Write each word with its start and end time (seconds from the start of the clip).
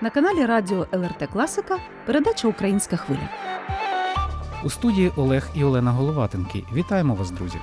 На 0.00 0.10
каналі 0.10 0.46
Радіо 0.46 0.86
ЛРТ 0.92 1.28
Класика 1.32 1.78
передача 2.06 2.48
Українська 2.48 2.96
хвиля. 2.96 3.28
У 4.64 4.70
студії 4.70 5.12
Олег 5.16 5.48
і 5.54 5.64
Олена 5.64 5.92
Головатенки. 5.92 6.64
Вітаємо 6.74 7.14
вас, 7.14 7.30
друзі. 7.30 7.58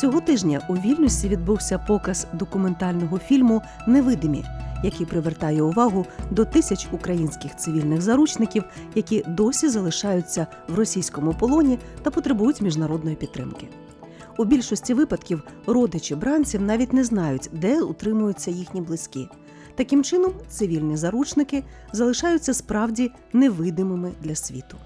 Цього 0.00 0.20
тижня 0.20 0.60
у 0.68 0.74
Вільнюсі 0.74 1.28
відбувся 1.28 1.78
показ 1.78 2.26
документального 2.32 3.18
фільму 3.18 3.62
Невидимі, 3.86 4.44
який 4.84 5.06
привертає 5.06 5.62
увагу 5.62 6.06
до 6.30 6.44
тисяч 6.44 6.88
українських 6.92 7.56
цивільних 7.56 8.02
заручників, 8.02 8.64
які 8.94 9.24
досі 9.28 9.68
залишаються 9.68 10.46
в 10.68 10.74
російському 10.74 11.34
полоні 11.34 11.78
та 12.02 12.10
потребують 12.10 12.60
міжнародної 12.60 13.16
підтримки. 13.16 13.68
У 14.38 14.44
більшості 14.44 14.94
випадків 14.94 15.42
родичі 15.66 16.14
бранців 16.14 16.62
навіть 16.62 16.92
не 16.92 17.04
знають, 17.04 17.50
де 17.52 17.82
утримуються 17.82 18.50
їхні 18.50 18.80
близькі. 18.80 19.28
Таким 19.74 20.04
чином, 20.04 20.32
цивільні 20.48 20.96
заручники 20.96 21.64
залишаються 21.92 22.54
справді 22.54 23.10
невидимими 23.32 24.12
для 24.22 24.34
світу. 24.34 24.76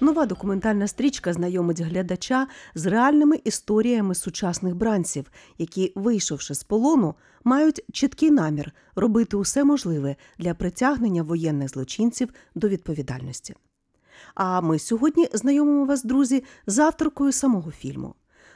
Нова 0.00 0.26
документальна 0.26 0.88
стрічка 0.88 1.32
знайомить 1.32 1.80
глядача 1.80 2.46
з 2.74 2.86
реальними 2.86 3.40
історіями 3.44 4.14
сучасних 4.14 4.76
бранців, 4.76 5.30
які, 5.58 5.92
вийшовши 5.94 6.54
з 6.54 6.64
полону, 6.64 7.14
мають 7.44 7.84
чіткий 7.92 8.30
намір 8.30 8.72
робити 8.96 9.36
усе 9.36 9.64
можливе 9.64 10.16
для 10.38 10.54
притягнення 10.54 11.22
воєнних 11.22 11.68
злочинців 11.68 12.28
до 12.54 12.68
відповідальності. 12.68 13.54
А 14.34 14.60
ми 14.60 14.78
сьогодні 14.78 15.28
знайомимо 15.32 15.84
вас, 15.84 16.04
друзі, 16.04 16.44
з 16.66 16.78
авторкою 16.78 17.32
самого 17.32 17.70
фільму. 17.70 18.14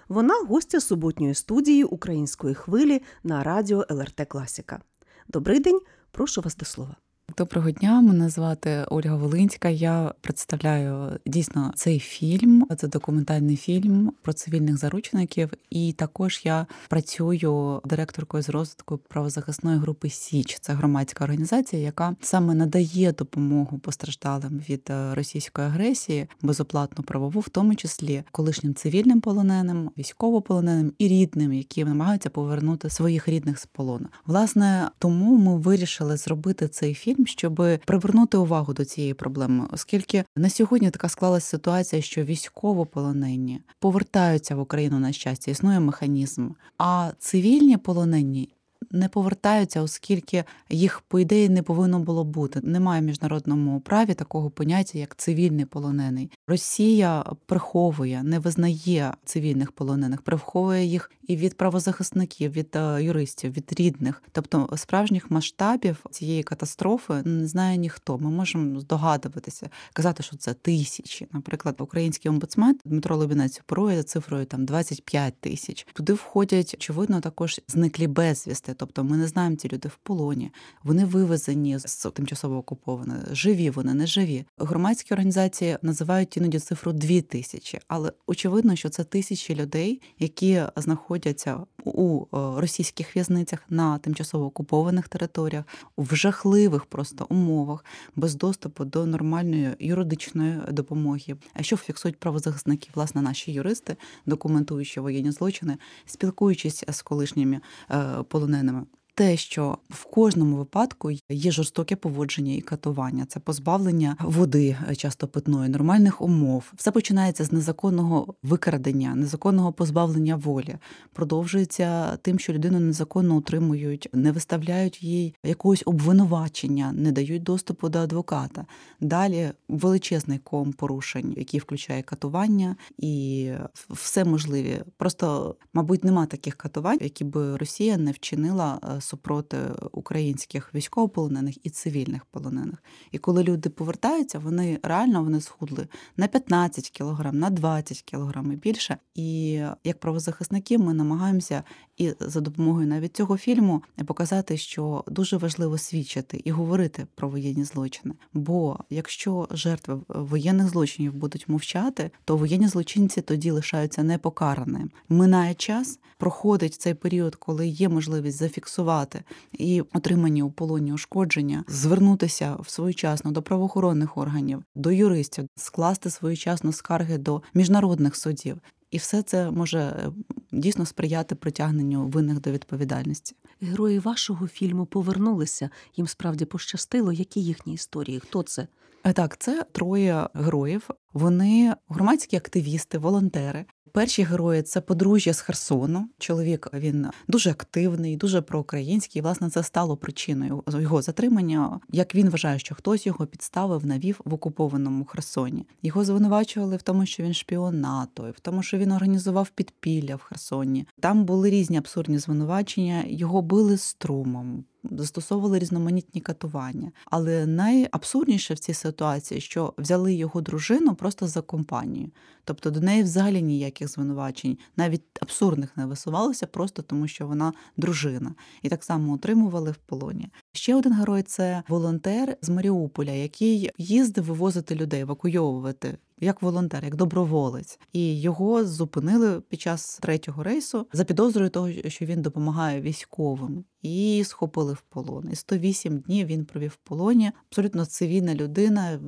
Вона 0.09 0.35
гостя 0.49 0.81
суботньої 0.81 1.35
студії 1.35 1.85
української 1.85 2.55
хвилі 2.55 3.03
на 3.25 3.43
радіо 3.43 3.85
ЛРТ 3.91 4.27
Класіка. 4.29 4.81
Добрий 5.29 5.61
день, 5.61 5.81
прошу 6.11 6.41
вас 6.41 6.57
до 6.57 6.65
слова. 6.65 6.97
Доброго 7.39 7.71
дня, 7.71 8.01
мене 8.01 8.29
звати 8.29 8.85
Ольга 8.91 9.17
Волинська. 9.17 9.69
Я 9.69 10.15
представляю 10.21 11.19
дійсно 11.27 11.73
цей 11.77 11.99
фільм. 11.99 12.67
Це 12.77 12.89
документальний 12.89 13.57
фільм 13.57 14.13
про 14.23 14.33
цивільних 14.33 14.77
заручників. 14.79 15.51
І 15.71 15.93
також 15.93 16.41
я 16.45 16.67
працюю 16.89 17.81
директоркою 17.85 18.43
з 18.43 18.49
розвитку 18.49 18.99
правозахисної 19.09 19.79
групи 19.79 20.11
Січ. 20.11 20.59
Це 20.61 20.73
громадська 20.73 21.25
організація, 21.25 21.83
яка 21.83 22.17
саме 22.21 22.55
надає 22.55 23.13
допомогу 23.13 23.79
постраждалим 23.79 24.63
від 24.69 24.83
е, 24.91 25.15
російської 25.15 25.67
агресії, 25.67 26.27
безоплатну 26.43 27.05
правову, 27.05 27.41
в 27.41 27.49
тому 27.49 27.75
числі 27.75 28.23
колишнім 28.33 28.75
цивільним 28.75 29.21
полоненим, 29.21 29.91
військовополоненим 29.99 30.93
і 30.99 31.09
рідним, 31.09 31.53
які 31.53 31.85
намагаються 31.85 32.31
повернути 32.31 32.91
своїх 32.91 33.29
рідних 33.29 33.59
з 33.59 33.67
полону. 33.67 34.07
Власне, 34.27 34.91
тому 34.99 35.37
ми 35.39 35.59
вирішили 35.59 36.17
зробити 36.17 36.69
цей 36.69 36.95
фільм 36.95 37.22
щоб 37.27 37.63
привернути 37.85 38.37
увагу 38.37 38.73
до 38.73 38.85
цієї 38.85 39.15
проблеми, 39.15 39.67
оскільки 39.71 40.25
на 40.37 40.51
сьогодні 40.51 40.91
така 40.91 41.09
склалася 41.09 41.47
ситуація, 41.47 42.03
що 42.03 42.25
військовополонені 42.25 43.61
повертаються 43.79 44.55
в 44.55 44.61
Україну 44.61 44.99
на 44.99 45.13
щастя, 45.13 45.51
існує 45.51 45.81
механізм, 45.81 46.49
а 46.79 47.11
цивільні 47.19 47.77
полонені. 47.77 48.49
Не 48.91 49.09
повертаються, 49.09 49.83
оскільки 49.83 50.45
їх, 50.71 51.01
по 51.01 51.21
ідеї, 51.21 51.49
не 51.49 51.63
повинно 51.63 51.99
було 51.99 52.25
бути. 52.25 52.61
Немає 52.63 53.01
в 53.01 53.05
міжнародному 53.05 53.81
праві 53.81 54.15
такого 54.15 54.51
поняття, 54.51 54.99
як 54.99 55.17
цивільний 55.17 55.65
полонений. 55.65 56.31
Росія 56.47 57.25
приховує, 57.47 58.23
не 58.23 58.39
визнає 58.39 59.15
цивільних 59.25 59.73
полонених, 59.73 60.23
приховує 60.23 60.85
їх 60.85 61.11
і 61.27 61.37
від 61.37 61.57
правозахисників, 61.57 62.53
від 62.53 62.77
е, 62.77 63.03
юристів, 63.03 63.53
від 63.53 63.73
рідних, 63.81 64.23
тобто 64.33 64.69
справжніх 64.77 65.31
масштабів 65.31 66.05
цієї 66.11 66.43
катастрофи 66.43 67.15
не 67.25 67.47
знає 67.47 67.77
ніхто. 67.77 68.19
Ми 68.19 68.31
можемо 68.31 68.81
здогадуватися, 68.81 69.71
казати, 69.93 70.23
що 70.23 70.37
це 70.37 70.55
тисячі. 70.55 71.27
Наприклад, 71.33 71.77
український 71.79 72.31
омбудсмен 72.31 72.79
Дмитро 72.85 73.17
Лобінець 73.17 73.61
оперує 73.61 73.97
за 73.97 74.03
цифрою 74.03 74.45
там 74.47 74.65
25 74.65 75.35
тисяч. 75.41 75.87
Туди 75.93 76.13
входять 76.13 76.75
очевидно 76.75 77.21
також 77.21 77.61
зниклі 77.69 78.07
безвісти. 78.07 78.72
Тобто, 78.77 79.05
ми 79.05 79.17
не 79.17 79.27
знаємо 79.29 79.57
ці 79.57 79.69
люди 79.69 79.89
в 79.89 79.97
полоні. 79.97 80.51
Вони 80.83 81.05
вивезені 81.05 81.79
з 81.79 82.11
тимчасово 82.11 82.57
окуповані, 82.57 83.13
живі 83.33 83.71
вони 83.71 83.95
не 83.95 84.07
живі. 84.07 84.45
Громадські 84.59 85.15
організації 85.15 85.79
називають 85.83 86.37
іноді 86.37 86.59
цифру 86.59 86.93
2 86.93 87.21
тисячі, 87.21 87.79
але 87.89 88.13
очевидно, 88.27 88.77
що 88.77 88.89
це 88.89 89.05
тисячі 89.05 89.55
людей, 89.55 90.01
які 90.19 90.63
знаходяться 90.77 91.61
у 91.85 92.21
е, 92.21 92.27
російських 92.61 93.17
в'язницях 93.17 93.59
на 93.69 93.99
тимчасово 93.99 94.45
окупованих 94.45 95.09
територіях 95.09 95.65
в 95.97 96.15
жахливих 96.15 96.85
просто 96.85 97.27
умовах, 97.29 97.85
без 98.17 98.35
доступу 98.35 98.85
до 98.85 99.07
нормальної 99.07 99.71
юридичної 99.79 100.61
допомоги. 100.71 101.37
А 101.55 101.63
що 101.63 101.77
фіксують 101.77 102.21
правозахисники, 102.21 102.89
власне, 102.95 103.23
наші 103.23 103.53
юристи, 103.53 103.97
документуючи 104.27 105.01
воєнні 105.01 105.31
злочини, 105.31 105.77
спілкуючись 106.07 106.85
з 106.89 107.03
колишніми 107.03 107.61
е, 107.91 108.23
полоненими 108.63 109.02
те, 109.15 109.37
що 109.37 109.79
в 109.91 110.05
кожному 110.05 110.57
випадку 110.57 111.11
є 111.31 111.51
жорстоке 111.51 111.97
поводження 111.97 112.55
і 112.55 112.61
катування, 112.61 113.25
це 113.29 113.41
позбавлення 113.41 114.17
води, 114.21 114.77
е, 114.91 114.95
часто 114.95 115.29
питної, 115.29 115.69
нормальних 115.69 116.23
умов. 116.23 116.73
Все 116.77 116.91
починається 116.91 117.45
з 117.45 117.53
незаконного 117.53 118.35
викрадення, 118.43 119.15
незаконного 119.15 119.73
позбавлення 119.73 120.37
волі, 120.37 120.77
продовжується 121.13 122.17
тим, 122.17 122.39
що 122.39 122.53
людину 122.53 122.81
незаконно 122.81 123.37
утримують, 123.37 124.09
не 124.13 124.33
виставляють 124.33 125.03
їй 125.03 125.35
якогось 125.45 125.83
обвинувачення, 125.87 126.93
не 126.93 127.13
дають 127.13 127.43
доступу 127.43 127.89
до 127.89 127.99
адвоката. 127.99 128.67
Далі 129.01 129.51
величезний 129.69 130.39
ком 130.39 130.73
порушень, 130.73 131.35
який 131.37 131.61
включає 131.61 132.03
катування 132.03 132.77
і 132.99 133.51
все 133.91 134.25
можливі. 134.25 134.83
Просто, 134.97 135.57
мабуть, 135.73 136.05
нема 136.05 136.27
таких 136.27 136.55
катувань, 136.55 136.99
які 137.01 137.25
би 137.25 137.57
Росія 137.57 137.97
не 137.97 138.13
вчинила 138.13 138.81
е, 138.83 139.01
супроти 139.03 139.59
українських 139.93 140.75
військовополонених 140.75 141.67
і 141.67 141.71
цивільних 141.71 142.25
полонених. 142.25 142.83
І 143.11 143.19
коли 143.19 143.43
люди 143.43 143.71
повертаються, 143.71 144.39
вони 144.39 144.79
реально 144.83 145.23
вони 145.23 145.41
схудли 145.41 145.87
на 146.17 146.27
15 146.27 146.91
кілограм, 146.91 147.39
на 147.39 147.51
20 147.51 148.03
кілограм 148.03 148.53
і 148.53 148.57
більше. 148.57 148.97
І 149.15 149.53
як 149.85 150.01
правозахисники 150.01 150.79
ми 150.79 150.95
намагаємося 150.95 151.63
і 151.97 152.13
за 152.21 152.41
допомогою 152.41 152.87
навіть 152.87 153.17
цього 153.17 153.37
фільму 153.37 153.83
показати, 154.07 154.57
що 154.57 155.05
дуже 155.07 155.37
важливо 155.37 155.79
свідчити 155.79 156.41
і 156.45 156.51
говорити 156.51 157.07
про 157.15 157.29
воєнні 157.29 157.65
злочини. 157.65 158.15
Бо 158.33 158.79
якщо 158.91 159.49
жертви 159.51 160.01
воєнних 160.09 160.69
злочинів 160.69 161.15
будуть 161.15 161.49
мовчати, 161.49 162.11
то 162.25 162.37
воєнні 162.37 162.69
злочинці 162.69 163.23
тоді 163.23 163.51
лишаються 163.51 164.03
непокараними. 164.03 164.89
Минає 165.09 165.55
час, 165.55 165.99
проходить 166.19 166.75
цей 166.75 166.95
період, 166.95 167.35
коли 167.35 167.67
є 167.67 167.89
можливість 167.89 168.39
зафіксувати 168.39 168.92
зафіксувати 168.93 169.23
і 169.53 169.83
отримані 169.93 170.43
у 170.43 170.51
полоні 170.51 170.93
ушкодження, 170.93 171.65
звернутися 171.69 172.57
своєчасно 172.67 173.31
до 173.31 173.43
правоохоронних 173.43 174.17
органів, 174.17 174.63
до 174.75 174.91
юристів, 174.91 175.49
скласти 175.57 176.11
своєчасно 176.11 176.73
скарги 176.73 177.19
до 177.19 177.43
міжнародних 177.55 178.17
судів. 178.17 178.59
І 178.91 178.99
все 178.99 179.23
це 179.23 179.51
може 179.51 179.79
е, 179.79 180.13
дійсно 180.53 180.87
сприяти 180.87 181.35
притягненню 181.35 182.07
винних 182.07 182.41
до 182.41 182.51
відповідальності. 182.51 183.37
Герої 183.61 183.99
вашого 183.99 184.47
фільму 184.47 184.87
повернулися. 184.87 185.71
Їм 185.97 186.07
справді 186.07 186.45
пощастило. 186.45 187.13
Які 187.13 187.41
їхні 187.41 187.75
історії? 187.75 188.21
Хто 188.21 188.43
це? 188.43 188.67
Е, 189.05 189.13
так, 189.13 189.37
це 189.39 189.65
троє 189.73 190.29
героїв. 190.35 190.91
Вони 191.13 191.75
громадські 191.89 192.37
активісти, 192.37 192.99
волонтери, 192.99 193.65
Перші 193.93 194.23
герої 194.23 194.63
це 194.63 194.81
подружжя 194.81 195.33
з 195.33 195.41
Херсону. 195.41 196.09
Чоловік 196.19 196.71
він 196.75 197.07
дуже 197.29 197.51
активний, 197.51 198.17
дуже 198.17 198.41
проукраїнський. 198.41 199.23
Власне, 199.23 199.51
це 199.51 199.63
стало 199.63 199.97
причиною 199.97 200.63
його 200.67 201.03
затримання. 201.03 201.81
Як 201.91 202.15
він 202.15 202.31
вважає, 202.31 202.59
що 202.59 202.75
хтось 202.75 203.07
його 203.07 203.27
підставив, 203.27 203.87
навів 203.87 204.21
в 204.25 204.35
окупованому 204.35 205.05
Херсоні. 205.05 205.67
Його 205.83 206.05
звинувачували 206.05 206.77
в 206.77 206.83
тому, 206.83 207.07
що 207.07 207.23
він 207.23 207.35
шпіон 207.35 207.81
НАТО, 207.81 208.33
в 208.37 208.41
тому, 208.41 208.63
що 208.63 208.79
він 208.79 208.93
організував 208.93 209.49
підпілля 209.49 210.17
в 210.17 210.23
Херсоні. 210.23 210.87
Там 211.01 211.25
були 211.25 211.51
різні 211.51 211.77
абсурдні 211.77 212.19
звинувачення. 212.19 213.05
Його 213.07 213.43
били 213.43 213.77
струмом 213.77 214.65
застосовували 214.91 215.59
різноманітні 215.59 216.21
катування. 216.21 216.93
Але 217.05 217.47
найабсурдніше 217.47 218.55
в 218.55 218.59
цій 218.59 218.75
ситуації, 218.75 219.41
що 219.41 219.75
взяли 219.79 220.15
його 220.15 220.41
дружину 220.41 220.95
просто 221.03 221.27
за 221.27 221.41
компанію. 221.41 222.11
Тобто 222.45 222.71
до 222.71 222.81
неї 222.81 223.03
взагалі 223.03 223.43
ніяких 223.43 223.89
звинувачень, 223.89 224.59
навіть 224.77 225.03
абсурдних 225.21 225.77
не 225.77 225.87
висувалося, 225.87 226.47
просто 226.47 226.83
тому 226.83 227.09
що 227.09 227.27
вона 227.27 227.53
дружина. 227.77 228.35
І 228.63 228.69
так 228.69 228.85
само 228.85 229.13
отримували 229.13 229.71
в 229.71 229.77
полоні. 229.77 230.29
Ще 230.53 230.75
один 230.75 230.93
герой 230.93 231.23
це 231.23 231.63
волонтер 231.69 232.37
з 232.43 232.49
Маріуполя, 232.49 233.11
який 233.11 233.71
їздив 233.79 234.25
вивозити 234.25 234.75
людей, 234.75 235.01
евакуйовувати 235.01 235.99
як 236.23 236.43
волонтер, 236.43 236.85
як 236.85 236.97
доброволець, 236.97 237.79
і 237.93 238.21
його 238.21 238.65
зупинили 238.65 239.41
під 239.41 239.61
час 239.61 239.99
третього 240.03 240.43
рейсу 240.43 240.87
за 240.93 241.05
підозрою 241.05 241.51
того, 241.51 241.73
що 241.73 242.05
він 242.05 242.23
допомагає 242.23 242.81
військовим. 242.81 243.65
І 243.83 244.23
схопили 244.27 244.73
в 244.73 244.81
полон. 244.81 245.29
І 245.33 245.37
108 245.37 245.99
днів 245.99 246.27
він 246.27 246.45
провів 246.45 246.71
в 246.71 246.89
полоні. 246.89 247.33
Абсолютно 247.51 247.87
цивільна 247.87 248.35
людина, 248.35 249.01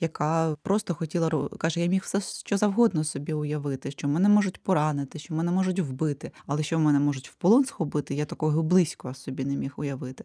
яка 0.00 0.56
просто 0.62 0.94
хотіла 0.94 1.48
каже: 1.58 1.80
я 1.80 1.86
міг 1.86 2.02
все 2.02 2.20
що 2.20 2.56
завгодно 2.56 3.04
собі 3.04 3.32
уявити, 3.32 3.90
що 3.90 4.08
мене 4.08 4.28
можуть 4.28 4.62
поранити, 4.62 5.18
що 5.18 5.34
мене 5.34 5.52
можуть 5.52 5.80
вбити, 5.80 6.30
але 6.46 6.62
що 6.62 6.78
мене 6.78 7.00
можуть 7.00 7.28
в 7.28 7.34
полон 7.34 7.64
схопити, 7.64 8.14
я 8.14 8.24
такого 8.24 8.62
близько 8.62 9.14
собі 9.14 9.44
не 9.44 9.56
міг 9.56 9.72
уявити. 9.76 10.24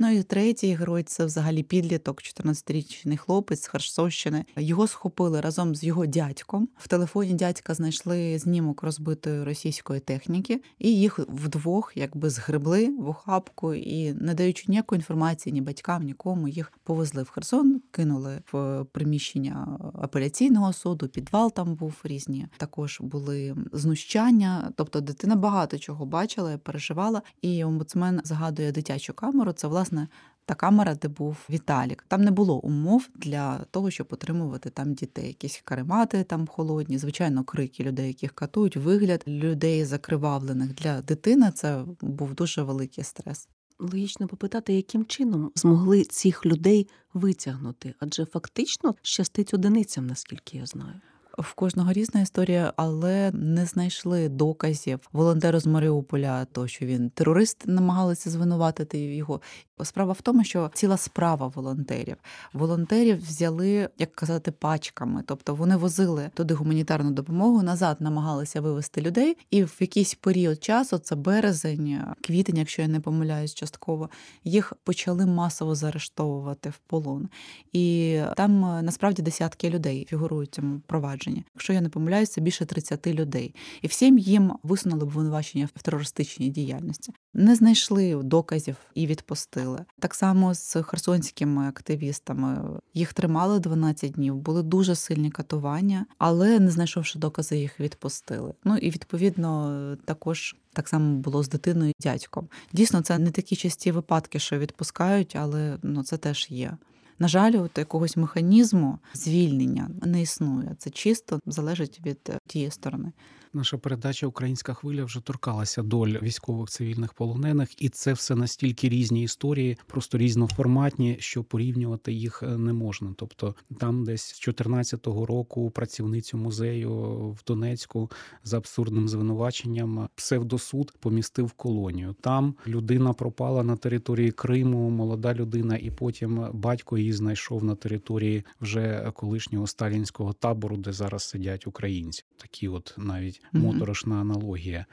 Ну 0.00 0.10
і 0.10 0.22
третій 0.22 0.74
герой 0.74 1.02
це 1.02 1.24
взагалі 1.24 1.62
підліток, 1.62 2.22
14-річний 2.22 3.16
хлопець 3.16 3.62
з 3.62 3.66
Херсонщини. 3.66 4.44
Його 4.56 4.86
схопили 4.86 5.40
разом 5.40 5.74
з 5.74 5.84
його 5.84 6.06
дядьком. 6.06 6.68
В 6.76 6.88
телефоні 6.88 7.34
дядька 7.34 7.74
знайшли 7.74 8.38
знімок 8.38 8.82
розбитої 8.82 9.44
російської 9.44 10.00
техніки, 10.00 10.62
і 10.78 10.96
їх 11.00 11.18
вдвох 11.18 11.92
якби 11.94 12.30
згребли 12.30 12.88
в 12.98 13.08
охапку 13.08 13.74
і, 13.74 14.12
не 14.12 14.34
даючи 14.34 14.64
ніякої 14.68 14.98
інформації 14.98 15.52
ні 15.52 15.60
батькам, 15.60 16.02
нікому 16.02 16.48
їх 16.48 16.72
повезли 16.84 17.22
в 17.22 17.30
Херсон, 17.30 17.80
кинули 17.90 18.42
в 18.52 18.84
приміщення 18.92 19.78
апеляційного 20.02 20.72
суду. 20.72 21.08
Підвал 21.08 21.52
там 21.52 21.74
був 21.74 21.94
різні. 22.04 22.46
Також 22.56 22.98
були 23.00 23.56
знущання. 23.72 24.72
Тобто, 24.76 25.00
дитина 25.00 25.36
багато 25.36 25.78
чого 25.78 26.06
бачила, 26.06 26.58
переживала. 26.58 27.22
І 27.42 27.64
омбудсмен 27.64 28.20
згадує 28.24 28.72
дитячу 28.72 29.12
камеру. 29.12 29.52
Це 29.52 29.68
власне 29.68 29.87
власне 29.92 30.08
та 30.46 30.54
камера, 30.54 30.94
де 30.94 31.08
був 31.08 31.36
Віталік. 31.50 32.04
Там 32.08 32.22
не 32.22 32.30
було 32.30 32.58
умов 32.58 33.08
для 33.14 33.58
того, 33.70 33.90
щоб 33.90 34.06
отримувати 34.10 34.70
там 34.70 34.94
дітей. 34.94 35.26
Якісь 35.26 35.60
каремати 35.64 36.24
там 36.24 36.46
холодні, 36.46 36.98
звичайно, 36.98 37.44
крики 37.44 37.84
людей, 37.84 38.08
яких 38.08 38.32
катують, 38.32 38.76
вигляд 38.76 39.24
людей 39.26 39.84
закривавлених 39.84 40.74
для 40.74 41.02
дитини. 41.02 41.52
Це 41.54 41.84
був 42.00 42.34
дуже 42.34 42.62
великий 42.62 43.04
стрес. 43.04 43.48
Логічно 43.78 44.28
попитати, 44.28 44.74
яким 44.74 45.06
чином 45.06 45.52
змогли 45.54 46.04
цих 46.04 46.46
людей 46.46 46.88
витягнути, 47.14 47.94
адже 48.00 48.24
фактично 48.24 48.94
щастить 49.02 49.54
одиницям, 49.54 50.06
наскільки 50.06 50.58
я 50.58 50.66
знаю 50.66 51.00
в 51.42 51.54
кожного 51.54 51.92
різна 51.92 52.20
історія, 52.20 52.72
але 52.76 53.30
не 53.34 53.66
знайшли 53.66 54.28
доказів 54.28 55.00
волонтеру 55.12 55.60
з 55.60 55.66
Маріуполя, 55.66 56.44
то 56.44 56.68
що 56.68 56.86
він 56.86 57.10
терорист 57.10 57.66
намагалися 57.66 58.30
звинуватити 58.30 58.98
його. 58.98 59.40
Справа 59.82 60.12
в 60.12 60.20
тому, 60.20 60.44
що 60.44 60.70
ціла 60.74 60.96
справа 60.96 61.46
волонтерів. 61.46 62.16
Волонтерів 62.52 63.26
взяли, 63.26 63.88
як 63.98 64.14
казати, 64.14 64.52
пачками, 64.52 65.22
тобто 65.26 65.54
вони 65.54 65.76
возили 65.76 66.30
туди 66.34 66.54
гуманітарну 66.54 67.10
допомогу, 67.10 67.62
назад 67.62 67.96
намагалися 68.00 68.60
вивезти 68.60 69.00
людей, 69.00 69.36
і 69.50 69.64
в 69.64 69.76
якийсь 69.80 70.14
період 70.14 70.64
часу, 70.64 70.98
це 70.98 71.16
березень, 71.16 72.00
квітень, 72.20 72.56
якщо 72.56 72.82
я 72.82 72.88
не 72.88 73.00
помиляюсь, 73.00 73.54
частково 73.54 74.10
їх 74.44 74.72
почали 74.84 75.26
масово 75.26 75.74
заарештовувати 75.74 76.70
в 76.70 76.78
полон. 76.78 77.28
І 77.72 78.20
там 78.36 78.60
насправді 78.60 79.22
десятки 79.22 79.70
людей 79.70 80.06
фігурують 80.10 80.50
в 80.50 80.52
цьому 80.52 80.80
провадженні. 80.86 81.44
Якщо 81.54 81.72
я 81.72 81.80
не 81.80 81.88
помиляюся, 81.88 82.40
більше 82.40 82.66
30 82.66 83.06
людей. 83.06 83.54
І 83.82 83.86
всім 83.86 84.18
їм 84.18 84.52
висунули 84.62 85.02
обвинувачення 85.02 85.68
в 85.76 85.82
терористичній 85.82 86.48
діяльності. 86.48 87.12
Не 87.38 87.54
знайшли 87.54 88.14
доказів 88.14 88.76
і 88.94 89.06
відпустили. 89.06 89.84
Так 89.98 90.14
само 90.14 90.54
з 90.54 90.82
херсонськими 90.82 91.68
активістами 91.68 92.80
їх 92.94 93.12
тримали 93.12 93.58
12 93.60 94.12
днів, 94.12 94.36
були 94.36 94.62
дуже 94.62 94.94
сильні 94.94 95.30
катування, 95.30 96.06
але 96.18 96.60
не 96.60 96.70
знайшовши 96.70 97.18
докази, 97.18 97.58
їх 97.58 97.80
відпустили. 97.80 98.54
Ну 98.64 98.76
і 98.76 98.90
відповідно 98.90 99.96
також. 100.04 100.56
Так 100.72 100.88
само 100.88 101.18
було 101.18 101.42
з 101.42 101.48
дитиною 101.48 101.90
і 101.90 102.02
дядьком. 102.02 102.48
Дійсно, 102.72 103.00
це 103.00 103.18
не 103.18 103.30
такі 103.30 103.56
часті 103.56 103.92
випадки, 103.92 104.38
що 104.38 104.58
відпускають, 104.58 105.36
але 105.36 105.78
ну 105.82 106.02
це 106.02 106.16
теж 106.16 106.46
є. 106.50 106.76
На 107.18 107.28
жаль, 107.28 107.52
от 107.62 107.78
якогось 107.78 108.16
механізму 108.16 108.98
звільнення 109.14 109.90
не 110.02 110.22
існує. 110.22 110.74
Це 110.78 110.90
чисто 110.90 111.40
залежить 111.46 112.00
від 112.06 112.32
тієї 112.46 112.70
сторони. 112.70 113.12
Наша 113.52 113.78
передача 113.78 114.26
Українська 114.26 114.74
хвиля 114.74 115.04
вже 115.04 115.20
торкалася 115.20 115.82
доль 115.82 116.08
військових 116.22 116.68
цивільних 116.68 117.14
полонених, 117.14 117.82
і 117.82 117.88
це 117.88 118.12
все 118.12 118.34
настільки 118.34 118.88
різні 118.88 119.22
історії, 119.22 119.78
просто 119.86 120.18
різноформатні, 120.18 121.16
що 121.20 121.44
порівнювати 121.44 122.12
їх 122.12 122.42
е, 122.42 122.46
не 122.46 122.72
можна. 122.72 123.14
Тобто, 123.16 123.54
там, 123.78 124.04
десь 124.04 124.22
з 124.22 124.48
14-го 124.48 125.26
року 125.26 125.70
працівницю 125.70 126.38
музею 126.38 126.90
в 127.30 127.38
Донецьку 127.46 128.10
з 128.44 128.54
абсурдним 128.54 129.08
звинуваченням 129.08 130.08
псевдосуд 130.14 130.92
помістив 131.00 131.46
в 131.46 131.52
колонію. 131.52 132.14
Там 132.20 132.54
людина 132.66 133.12
пропала 133.12 133.62
на 133.62 133.76
території 133.76 134.30
Криму, 134.30 134.90
молода 134.90 135.34
людина, 135.34 135.76
і 135.76 135.90
потім 135.90 136.46
батько 136.52 136.98
її 136.98 137.12
знайшов 137.12 137.64
на 137.64 137.74
території 137.74 138.44
вже 138.60 139.12
колишнього 139.14 139.66
сталінського 139.66 140.32
табору, 140.32 140.76
де 140.76 140.92
зараз 140.92 141.22
сидять 141.22 141.66
українці. 141.66 142.24
Такі, 142.36 142.68
от 142.68 142.94
навіть 142.98 143.37
моторошна 143.52 144.20
аналогія. 144.20 144.86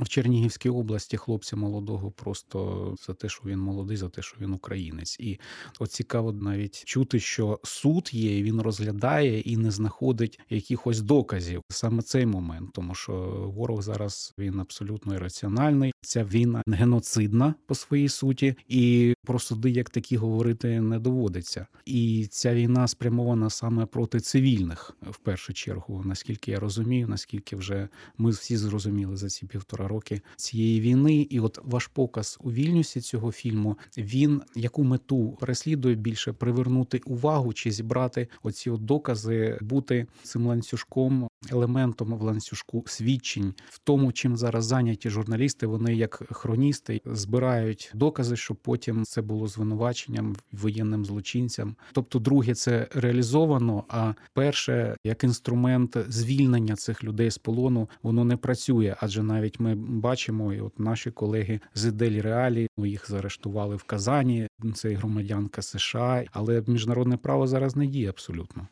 В 0.00 0.08
Чернігівській 0.08 0.68
області 0.68 1.16
хлопця 1.16 1.56
молодого 1.56 2.10
просто 2.10 2.94
за 3.06 3.14
те, 3.14 3.28
що 3.28 3.42
він 3.46 3.58
молодий, 3.58 3.96
за 3.96 4.08
те, 4.08 4.22
що 4.22 4.36
він 4.40 4.52
українець, 4.52 5.16
і 5.20 5.38
от 5.78 5.92
цікаво 5.92 6.32
навіть 6.32 6.84
чути, 6.84 7.20
що 7.20 7.60
суд 7.64 8.10
є, 8.12 8.42
він 8.42 8.60
розглядає 8.60 9.40
і 9.40 9.56
не 9.56 9.70
знаходить 9.70 10.40
якихось 10.50 11.00
доказів 11.00 11.62
саме 11.68 12.02
цей 12.02 12.26
момент, 12.26 12.70
тому 12.72 12.94
що 12.94 13.12
ворог 13.56 13.82
зараз 13.82 14.34
він 14.38 14.60
абсолютно 14.60 15.14
ірраціональний. 15.14 15.92
Ця 16.00 16.24
війна 16.24 16.62
геноцидна 16.66 17.54
по 17.66 17.74
своїй 17.74 18.08
суті, 18.08 18.54
і 18.68 19.14
про 19.24 19.38
суди 19.38 19.70
як 19.70 19.90
такі 19.90 20.16
говорити 20.16 20.80
не 20.80 20.98
доводиться. 20.98 21.66
І 21.84 22.26
ця 22.30 22.54
війна 22.54 22.88
спрямована 22.88 23.50
саме 23.50 23.86
проти 23.86 24.20
цивільних 24.20 24.96
в 25.10 25.16
першу 25.16 25.52
чергу. 25.52 26.02
Наскільки 26.04 26.50
я 26.50 26.60
розумію, 26.60 27.08
наскільки 27.08 27.56
вже 27.56 27.88
ми 28.18 28.30
всі 28.30 28.56
зрозуміли 28.56 29.16
за 29.16 29.28
ці 29.28 29.46
півтора 29.46 29.87
роки 29.88 30.20
цієї 30.36 30.80
війни. 30.80 31.26
І 31.30 31.40
от 31.40 31.58
ваш 31.64 31.86
показ 31.86 32.38
у 32.42 32.52
вільнюсі 32.52 33.00
цього 33.00 33.32
фільму 33.32 33.78
він 33.96 34.42
яку 34.54 34.84
мету 34.84 35.36
переслідує 35.40 35.94
більше 35.94 36.32
привернути 36.32 37.00
увагу 37.04 37.52
чи 37.52 37.70
зібрати 37.70 38.28
оці 38.42 38.70
от 38.70 38.84
докази, 38.84 39.58
бути 39.60 40.06
цим 40.22 40.46
ланцюжком, 40.46 41.27
елементом 41.50 42.14
в 42.14 42.22
ланцюжку 42.22 42.84
свідчень 42.86 43.54
в 43.70 43.78
тому, 43.78 44.12
чим 44.12 44.36
зараз 44.36 44.64
зайняті 44.64 45.10
журналісти. 45.10 45.66
Вони 45.66 45.94
як 45.94 46.22
хроністи 46.30 47.00
збирають 47.04 47.90
докази, 47.94 48.36
щоб 48.36 48.56
потім 48.56 49.04
це 49.04 49.22
було 49.22 49.46
звинуваченням 49.46 50.36
воєнним 50.52 51.04
злочинцям. 51.04 51.76
Тобто, 51.92 52.18
друге, 52.18 52.54
це 52.54 52.88
реалізовано. 52.94 53.84
А 53.88 54.14
перше, 54.34 54.96
як 55.04 55.24
інструмент 55.24 55.96
звільнення 56.08 56.76
цих 56.76 57.04
людей 57.04 57.30
з 57.30 57.38
полону, 57.38 57.88
воно 58.02 58.24
не 58.24 58.36
працює, 58.36 58.96
адже 59.00 59.22
навіть 59.22 59.60
ми 59.60 59.74
бачимо, 59.74 60.52
і 60.52 60.60
от 60.60 60.78
наші 60.78 61.10
колеги 61.10 61.60
з 61.74 61.86
Іделі 61.86 62.20
Реалі 62.20 62.68
їх 62.78 63.10
заарештували 63.10 63.76
в 63.76 63.82
Казані. 63.82 64.48
Це 64.74 64.94
громадянка 64.94 65.62
США, 65.62 66.24
але 66.32 66.62
міжнародне 66.66 67.16
право 67.16 67.46
зараз 67.46 67.76
не 67.76 67.86
діє 67.86 68.08
абсолютно. 68.08 68.68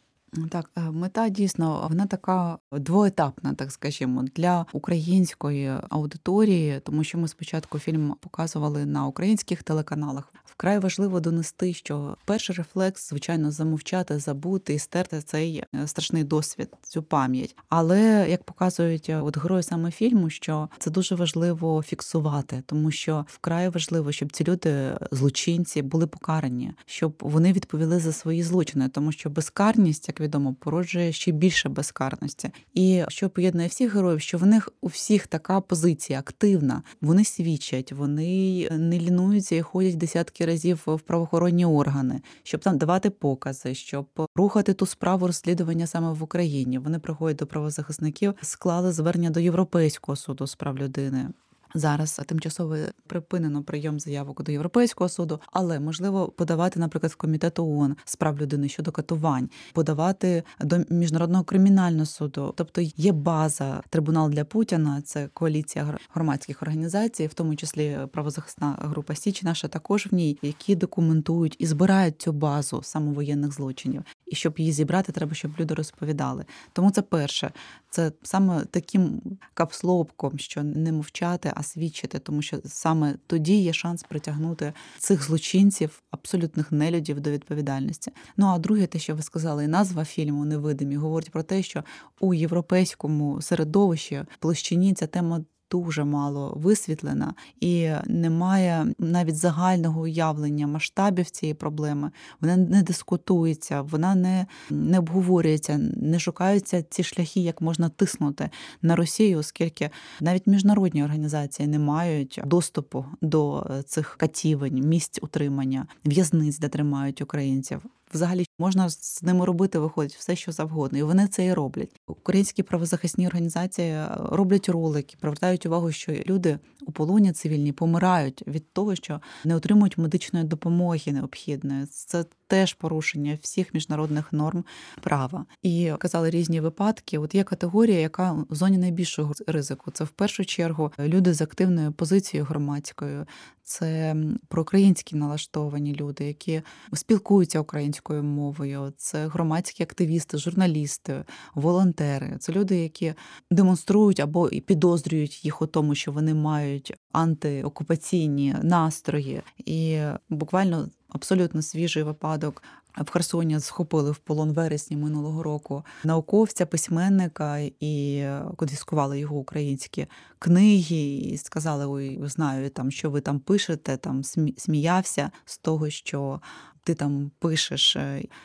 Так, 0.50 0.70
е, 0.76 0.80
мета 0.80 1.28
дійсно 1.28 1.86
вона 1.88 2.06
така 2.06 2.58
двоетапна, 2.72 3.54
так 3.54 3.72
скажімо, 3.72 4.24
для 4.36 4.66
української 4.72 5.72
аудиторії, 5.88 6.80
тому 6.84 7.04
що 7.04 7.18
ми 7.18 7.28
спочатку 7.28 7.78
фільм 7.78 8.14
показували 8.20 8.86
на 8.86 9.06
українських 9.06 9.62
телеканалах. 9.62 10.32
Вкрай 10.44 10.78
важливо 10.78 11.20
донести, 11.20 11.74
що 11.74 12.16
перший 12.24 12.56
рефлекс, 12.56 13.08
звичайно, 13.08 13.50
замовчати, 13.50 14.18
забути 14.18 14.74
і 14.74 14.78
стерти 14.78 15.20
цей 15.20 15.62
е, 15.74 15.86
страшний 15.86 16.24
досвід, 16.24 16.68
цю 16.82 17.02
пам'ять. 17.02 17.56
Але 17.68 18.26
як 18.30 18.44
показують 18.44 19.08
е, 19.08 19.20
от 19.20 19.38
герої 19.38 19.62
саме 19.62 19.90
фільму, 19.90 20.30
що 20.30 20.68
це 20.78 20.90
дуже 20.90 21.14
важливо 21.14 21.82
фіксувати, 21.82 22.62
тому 22.66 22.90
що 22.90 23.26
вкрай 23.28 23.68
важливо, 23.68 24.12
щоб 24.12 24.32
ці 24.32 24.44
люди, 24.44 24.98
злочинці, 25.10 25.82
були 25.82 26.06
покарані, 26.06 26.72
щоб 26.86 27.14
вони 27.20 27.52
відповіли 27.52 27.98
за 27.98 28.12
свої 28.12 28.42
злочини, 28.42 28.88
тому 28.88 29.12
що 29.12 29.30
безкарність, 29.30 30.08
як 30.08 30.20
відомо, 30.26 30.54
породжує 30.54 31.12
ще 31.12 31.30
більше 31.32 31.68
безкарності. 31.68 32.50
І 32.74 33.04
що 33.08 33.30
поєднує 33.30 33.68
всіх 33.68 33.94
героїв, 33.94 34.20
що 34.20 34.38
в 34.38 34.46
них 34.46 34.68
у 34.80 34.86
всіх 34.86 35.26
така 35.26 35.60
позиція 35.60 36.18
активна. 36.18 36.82
Вони 37.00 37.24
свідчать, 37.24 37.92
вони 37.92 38.68
не 38.70 38.98
лінуються 38.98 39.56
і 39.56 39.62
ходять 39.62 39.96
десятки 39.96 40.46
разів 40.46 40.82
в 40.86 41.00
правоохоронні 41.00 41.66
органи, 41.66 42.20
щоб 42.42 42.60
там 42.60 42.78
давати 42.78 43.10
покази, 43.10 43.74
щоб 43.74 44.06
рухати 44.36 44.74
ту 44.74 44.86
справу 44.86 45.26
розслідування 45.26 45.86
саме 45.86 46.12
в 46.12 46.22
Україні. 46.22 46.78
Вони 46.78 46.98
приходять 46.98 47.36
до 47.36 47.46
правозахисників, 47.46 48.34
склали 48.42 48.92
звернення 48.92 49.30
до 49.30 49.40
Європейського 49.40 50.16
суду 50.16 50.46
з 50.46 50.54
прав 50.54 50.78
людини. 50.78 51.28
Зараз 51.74 52.20
тимчасово 52.26 52.76
припинено 53.06 53.62
прийом 53.62 54.00
заявок 54.00 54.42
до 54.42 54.52
Європейського 54.52 55.08
суду, 55.08 55.40
але 55.52 55.80
можливо 55.80 56.28
подавати, 56.28 56.80
наприклад, 56.80 57.12
в 57.12 57.16
комітет 57.16 57.58
ООН 57.58 57.96
з 58.04 58.16
прав 58.16 58.40
людини 58.40 58.68
щодо 58.68 58.92
катувань, 58.92 59.50
подавати 59.72 60.42
до 60.60 60.78
міжнародного 60.90 61.44
кримінального 61.44 62.06
суду. 62.06 62.54
Тобто 62.56 62.80
є 62.80 63.12
база 63.12 63.82
трибунал 63.90 64.30
для 64.30 64.44
Путіна, 64.44 65.02
це 65.02 65.28
коаліція 65.34 65.98
громадських 66.14 66.62
організацій, 66.62 67.26
в 67.26 67.34
тому 67.34 67.56
числі 67.56 67.98
правозахисна 68.12 68.78
група 68.80 69.14
Січ, 69.14 69.42
наша 69.42 69.68
також 69.68 70.06
в 70.06 70.14
ній, 70.14 70.38
які 70.42 70.76
документують 70.76 71.56
і 71.58 71.66
збирають 71.66 72.22
цю 72.22 72.32
базу 72.32 72.82
самовоєнних 72.82 73.52
злочинів. 73.52 74.02
І 74.26 74.34
щоб 74.34 74.58
її 74.58 74.72
зібрати, 74.72 75.12
треба, 75.12 75.34
щоб 75.34 75.52
люди 75.60 75.74
розповідали. 75.74 76.44
Тому 76.72 76.90
це 76.90 77.02
перше, 77.02 77.50
це 77.90 78.12
саме 78.22 78.64
таким 78.64 79.22
капслопком, 79.54 80.38
що 80.38 80.62
не 80.62 80.92
мовчати, 80.92 81.52
а 81.54 81.62
свідчити, 81.62 82.18
тому 82.18 82.42
що 82.42 82.58
саме 82.64 83.14
тоді 83.26 83.56
є 83.56 83.72
шанс 83.72 84.02
притягнути 84.02 84.72
цих 84.98 85.24
злочинців, 85.24 86.02
абсолютних 86.10 86.72
нелюдів 86.72 87.20
до 87.20 87.30
відповідальності. 87.30 88.12
Ну 88.36 88.46
а 88.46 88.58
друге, 88.58 88.86
те, 88.86 88.98
що 88.98 89.14
ви 89.14 89.22
сказали, 89.22 89.64
і 89.64 89.68
назва 89.68 90.04
фільму 90.04 90.44
Невидимі 90.44 90.96
говорить 90.96 91.30
про 91.30 91.42
те, 91.42 91.62
що 91.62 91.84
у 92.20 92.34
європейському 92.34 93.42
середовищі 93.42 94.24
площині 94.38 94.94
ця 94.94 95.06
тема 95.06 95.44
дуже 95.70 96.04
мало 96.04 96.52
висвітлена 96.56 97.34
і 97.60 97.90
немає 98.06 98.86
навіть 98.98 99.36
загального 99.36 100.00
уявлення 100.00 100.66
масштабів 100.66 101.30
цієї 101.30 101.54
проблеми. 101.54 102.10
Вона 102.40 102.56
не 102.56 102.82
дискутується, 102.82 103.82
вона 103.82 104.14
не, 104.14 104.46
не 104.70 104.98
обговорюється, 104.98 105.78
не 105.96 106.18
шукаються 106.18 106.82
ці 106.82 107.02
шляхи, 107.02 107.40
як 107.40 107.60
можна 107.60 107.88
тиснути 107.88 108.50
на 108.82 108.96
Росію, 108.96 109.38
оскільки 109.38 109.90
навіть 110.20 110.46
міжнародні 110.46 111.04
організації 111.04 111.68
не 111.68 111.78
мають 111.78 112.40
доступу 112.46 113.04
до 113.20 113.66
цих 113.86 114.16
катівень, 114.18 114.88
місць 114.88 115.18
утримання, 115.22 115.86
в'язниць, 116.04 116.58
де 116.58 116.68
тримають 116.68 117.22
українців. 117.22 117.82
Взагалі 118.14 118.46
можна 118.58 118.88
з 118.88 119.22
ними 119.22 119.44
робити, 119.44 119.78
виходить 119.78 120.16
все, 120.16 120.36
що 120.36 120.52
завгодно, 120.52 120.98
і 120.98 121.02
вони 121.02 121.28
це 121.28 121.44
і 121.44 121.52
роблять. 121.52 122.00
Українські 122.06 122.62
правозахисні 122.62 123.26
організації 123.26 123.90
е, 123.90 124.08
роблять 124.16 124.68
ролики, 124.68 125.16
привертають 125.20 125.66
увагу, 125.66 125.92
що 125.92 126.12
люди 126.12 126.58
у 126.86 126.92
полоні 126.92 127.32
цивільні 127.32 127.72
помирають 127.72 128.42
від 128.46 128.72
того, 128.72 128.94
що 128.94 129.20
не 129.44 129.56
отримують 129.56 129.98
медичної 129.98 130.44
допомоги 130.44 131.12
необхідної. 131.12 131.86
Це 131.86 132.24
теж 132.46 132.74
порушення 132.74 133.38
всіх 133.42 133.74
міжнародних 133.74 134.32
норм 134.32 134.64
права. 135.00 135.46
І 135.62 135.92
казали 135.98 136.30
різні 136.30 136.60
випадки. 136.60 137.18
От 137.18 137.34
є 137.34 137.44
категорія, 137.44 138.00
яка 138.00 138.32
в 138.32 138.54
зоні 138.54 138.78
найбільшого 138.78 139.32
ризику. 139.46 139.90
Це 139.90 140.04
в 140.04 140.08
першу 140.08 140.44
чергу 140.44 140.92
люди 140.98 141.34
з 141.34 141.42
активною 141.42 141.92
позицією 141.92 142.44
громадською, 142.44 143.26
це 143.62 144.16
проукраїнські 144.48 145.16
налаштовані 145.16 145.94
люди, 145.94 146.24
які 146.24 146.62
спілкуються 146.92 147.60
українською 147.60 147.96
мовою. 148.14 148.92
Це 148.96 149.26
громадські 149.26 149.82
активісти, 149.82 150.38
журналісти, 150.38 151.24
волонтери. 151.54 152.36
Це 152.40 152.52
люди, 152.52 152.76
які 152.76 153.14
демонструють 153.50 154.20
або 154.20 154.48
підозрюють 154.48 155.44
їх 155.44 155.62
у 155.62 155.66
тому, 155.66 155.94
що 155.94 156.12
вони 156.12 156.34
мають 156.34 156.94
антиокупаційні 157.12 158.54
настрої, 158.62 159.42
і 159.58 159.98
буквально 160.28 160.88
абсолютно 161.08 161.62
свіжий 161.62 162.02
випадок. 162.02 162.62
В 162.96 163.10
Херсоні 163.10 163.60
схопили 163.60 164.10
в 164.10 164.16
полон 164.16 164.52
вересні 164.52 164.96
минулого 164.96 165.42
року 165.42 165.84
науковця, 166.04 166.66
письменника 166.66 167.58
і 167.80 168.24
конфіскували 168.56 169.18
його 169.18 169.36
українські 169.36 170.06
книги, 170.38 171.16
і 171.16 171.38
сказали: 171.38 171.86
Ой, 171.86 172.20
знаю, 172.22 172.70
там 172.70 172.90
що 172.90 173.10
ви 173.10 173.20
там 173.20 173.40
пишете, 173.40 173.96
там 173.96 174.22
сміявся 174.56 175.30
з 175.44 175.58
того, 175.58 175.90
що 175.90 176.40
ти 176.86 176.94
там 176.94 177.30
пишеш. 177.38 177.96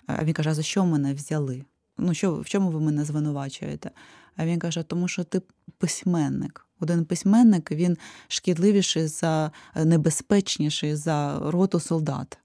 А 0.07 0.24
він 0.24 0.33
каже: 0.33 0.50
а 0.50 0.53
за 0.53 0.63
що 0.63 0.86
мене 0.86 1.13
взяли? 1.13 1.65
Ну 1.98 2.13
що 2.13 2.36
в 2.36 2.45
чому 2.45 2.69
ви 2.69 2.79
мене 2.79 3.05
звинувачуєте? 3.05 3.91
А 4.36 4.45
він 4.45 4.60
каже: 4.60 4.83
тому 4.83 5.07
що 5.07 5.24
ти 5.24 5.41
письменник. 5.77 6.67
Один 6.79 7.05
письменник 7.05 7.71
він 7.71 7.98
шкідливіший 8.27 9.07
за 9.07 9.51
небезпечніший 9.75 10.95
за 10.95 11.39
роту 11.39 11.79
солдат. 11.79 12.38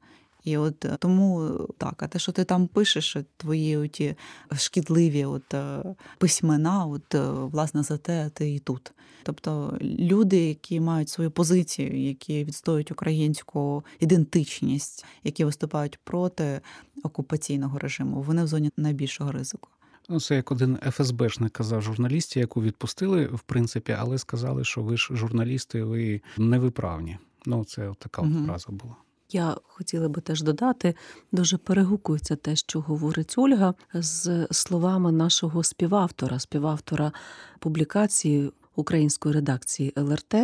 І 0.46 0.56
от 0.56 0.84
е, 0.84 0.96
тому 0.98 1.50
так, 1.78 2.02
а 2.02 2.06
те, 2.06 2.18
що 2.18 2.32
ти 2.32 2.44
там 2.44 2.66
пишеш, 2.66 3.16
твої 3.36 3.76
оті 3.76 4.14
шкідливі 4.56 5.24
от 5.24 5.54
е, 5.54 5.82
письмена, 6.18 6.86
от 6.86 7.14
е, 7.14 7.30
власне 7.30 7.82
за 7.82 7.98
те 7.98 8.30
ти 8.34 8.54
і 8.54 8.58
тут. 8.58 8.92
Тобто 9.22 9.78
люди, 9.82 10.36
які 10.36 10.80
мають 10.80 11.08
свою 11.08 11.30
позицію, 11.30 12.00
які 12.00 12.44
відстоюють 12.44 12.90
українську 12.90 13.84
ідентичність, 14.00 15.04
які 15.24 15.44
виступають 15.44 15.98
проти 16.04 16.60
окупаційного 17.02 17.78
режиму, 17.78 18.22
вони 18.22 18.44
в 18.44 18.46
зоні 18.46 18.70
найбільшого 18.76 19.32
ризику. 19.32 19.68
Ну, 20.08 20.20
це 20.20 20.36
як 20.36 20.52
один 20.52 20.78
ФСБшник 20.90 21.52
казав 21.52 21.82
журналісті, 21.82 22.38
яку 22.38 22.62
відпустили, 22.62 23.26
в 23.26 23.40
принципі, 23.40 23.96
але 23.98 24.18
сказали, 24.18 24.64
що 24.64 24.82
ви 24.82 24.96
ж 24.96 25.08
журналісти, 25.16 25.82
ви 25.82 26.20
невиправні. 26.38 27.18
Ну, 27.46 27.64
це 27.64 27.92
така 27.98 28.22
угу. 28.22 28.46
фраза 28.46 28.72
була. 28.72 28.94
Я 29.30 29.56
хотіла 29.62 30.08
би 30.08 30.20
теж 30.20 30.42
додати, 30.42 30.94
дуже 31.32 31.56
перегукується 31.56 32.36
те, 32.36 32.56
що 32.56 32.80
говорить 32.80 33.34
Ольга, 33.36 33.74
з 33.94 34.46
словами 34.50 35.12
нашого 35.12 35.64
співавтора, 35.64 36.38
співавтора 36.38 37.12
публікації 37.58 38.52
української 38.76 39.34
редакції 39.34 39.92
ЛРТ. 39.96 40.34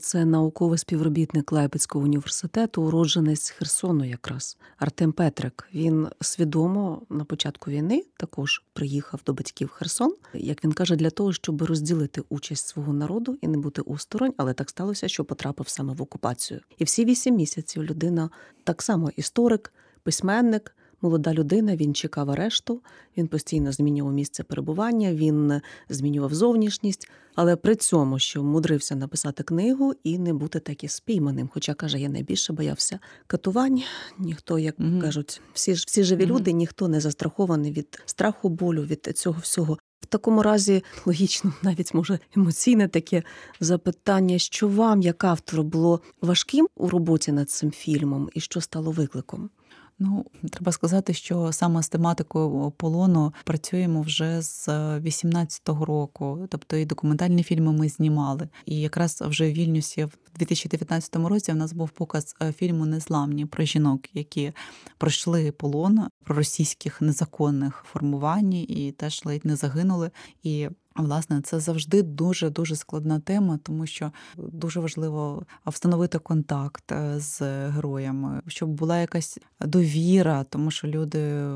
Це 0.00 0.24
науковий 0.24 0.78
співробітник 0.78 1.52
Лайпецького 1.52 2.04
університету, 2.04 2.82
уродженець 2.82 3.50
Херсону, 3.50 4.04
якраз 4.04 4.56
Артем 4.78 5.12
Петрик. 5.12 5.68
Він 5.74 6.08
свідомо 6.20 7.02
на 7.10 7.24
початку 7.24 7.70
війни 7.70 8.04
також 8.16 8.62
приїхав 8.72 9.20
до 9.26 9.32
батьків 9.32 9.68
Херсон, 9.68 10.14
як 10.34 10.64
він 10.64 10.72
каже, 10.72 10.96
для 10.96 11.10
того, 11.10 11.32
щоб 11.32 11.62
розділити 11.62 12.22
участь 12.28 12.66
свого 12.66 12.92
народу 12.92 13.38
і 13.40 13.48
не 13.48 13.58
бути 13.58 13.82
осторонь, 13.82 14.34
але 14.36 14.52
так 14.52 14.70
сталося, 14.70 15.08
що 15.08 15.24
потрапив 15.24 15.68
саме 15.68 15.92
в 15.92 16.02
окупацію. 16.02 16.60
І 16.78 16.84
всі 16.84 17.04
вісім 17.04 17.34
місяців 17.34 17.84
людина 17.84 18.30
так 18.64 18.82
само 18.82 19.10
історик, 19.16 19.72
письменник 20.02 20.76
молода 21.02 21.34
людина, 21.34 21.76
він 21.76 21.94
чекав 21.94 22.30
арешту, 22.30 22.80
він 23.16 23.26
постійно 23.26 23.72
змінював 23.72 24.12
місце 24.12 24.42
перебування, 24.42 25.14
він 25.14 25.60
змінював 25.88 26.34
зовнішність, 26.34 27.10
але 27.34 27.56
при 27.56 27.76
цьому, 27.76 28.18
що 28.18 28.42
мудрився 28.42 28.96
написати 28.96 29.42
книгу 29.42 29.94
і 30.04 30.18
не 30.18 30.32
бути 30.32 30.60
таки 30.60 30.88
спійманим. 30.88 31.50
Хоча 31.52 31.74
каже, 31.74 32.00
я 32.00 32.08
найбільше 32.08 32.52
боявся 32.52 32.98
катувань. 33.26 33.82
Ніхто, 34.18 34.58
як 34.58 34.78
mm-hmm. 34.78 35.00
кажуть, 35.00 35.40
всі 35.52 35.74
ж 35.74 35.84
всі 35.86 36.04
живі 36.04 36.24
mm-hmm. 36.24 36.26
люди, 36.26 36.52
ніхто 36.52 36.88
не 36.88 37.00
застрахований 37.00 37.72
від 37.72 38.02
страху, 38.06 38.48
болю, 38.48 38.82
від 38.82 39.18
цього 39.18 39.40
всього. 39.40 39.78
В 40.00 40.06
такому 40.06 40.42
разі 40.42 40.84
логічно, 41.06 41.52
навіть 41.62 41.94
може 41.94 42.18
емоційне 42.36 42.88
таке 42.88 43.22
запитання, 43.60 44.38
що 44.38 44.68
вам, 44.68 45.02
як 45.02 45.24
автору, 45.24 45.62
було 45.62 46.00
важким 46.22 46.68
у 46.76 46.88
роботі 46.88 47.32
над 47.32 47.50
цим 47.50 47.70
фільмом, 47.70 48.30
і 48.34 48.40
що 48.40 48.60
стало 48.60 48.90
викликом? 48.90 49.50
Ну, 49.98 50.26
треба 50.50 50.72
сказати, 50.72 51.12
що 51.12 51.52
саме 51.52 51.82
з 51.82 51.88
тематикою 51.88 52.72
полону 52.76 53.34
працюємо 53.44 54.00
вже 54.00 54.42
з 54.42 54.68
18-го 54.68 55.84
року. 55.84 56.46
Тобто 56.48 56.76
і 56.76 56.84
документальні 56.84 57.42
фільми 57.42 57.72
ми 57.72 57.88
знімали. 57.88 58.48
І 58.66 58.80
якраз 58.80 59.22
вже 59.26 59.50
в 59.50 59.52
Вільнюсі 59.52 60.04
в 60.04 60.38
2019 60.38 61.16
році 61.16 61.52
в 61.52 61.56
нас 61.56 61.72
був 61.72 61.90
показ 61.90 62.36
е, 62.42 62.52
фільму 62.52 62.86
Незламні 62.86 63.46
про 63.46 63.64
жінок, 63.64 64.00
які 64.14 64.52
пройшли 64.98 65.52
полон 65.52 66.00
про 66.24 66.36
російських 66.36 67.00
незаконних 67.00 67.84
формувань 67.92 68.52
і 68.52 68.94
теж 68.96 69.22
ледь 69.24 69.44
не 69.44 69.56
загинули. 69.56 70.10
І 70.42 70.68
Власне, 70.96 71.40
це 71.40 71.60
завжди 71.60 72.02
дуже 72.02 72.50
дуже 72.50 72.76
складна 72.76 73.20
тема, 73.20 73.58
тому 73.62 73.86
що 73.86 74.12
дуже 74.36 74.80
важливо 74.80 75.42
встановити 75.66 76.18
контакт 76.18 76.92
е, 76.92 77.14
з 77.20 77.40
героями, 77.68 78.42
щоб 78.46 78.68
була 78.68 78.98
якась 78.98 79.38
довіра, 79.60 80.44
тому 80.44 80.70
що 80.70 80.88
люди 80.88 81.46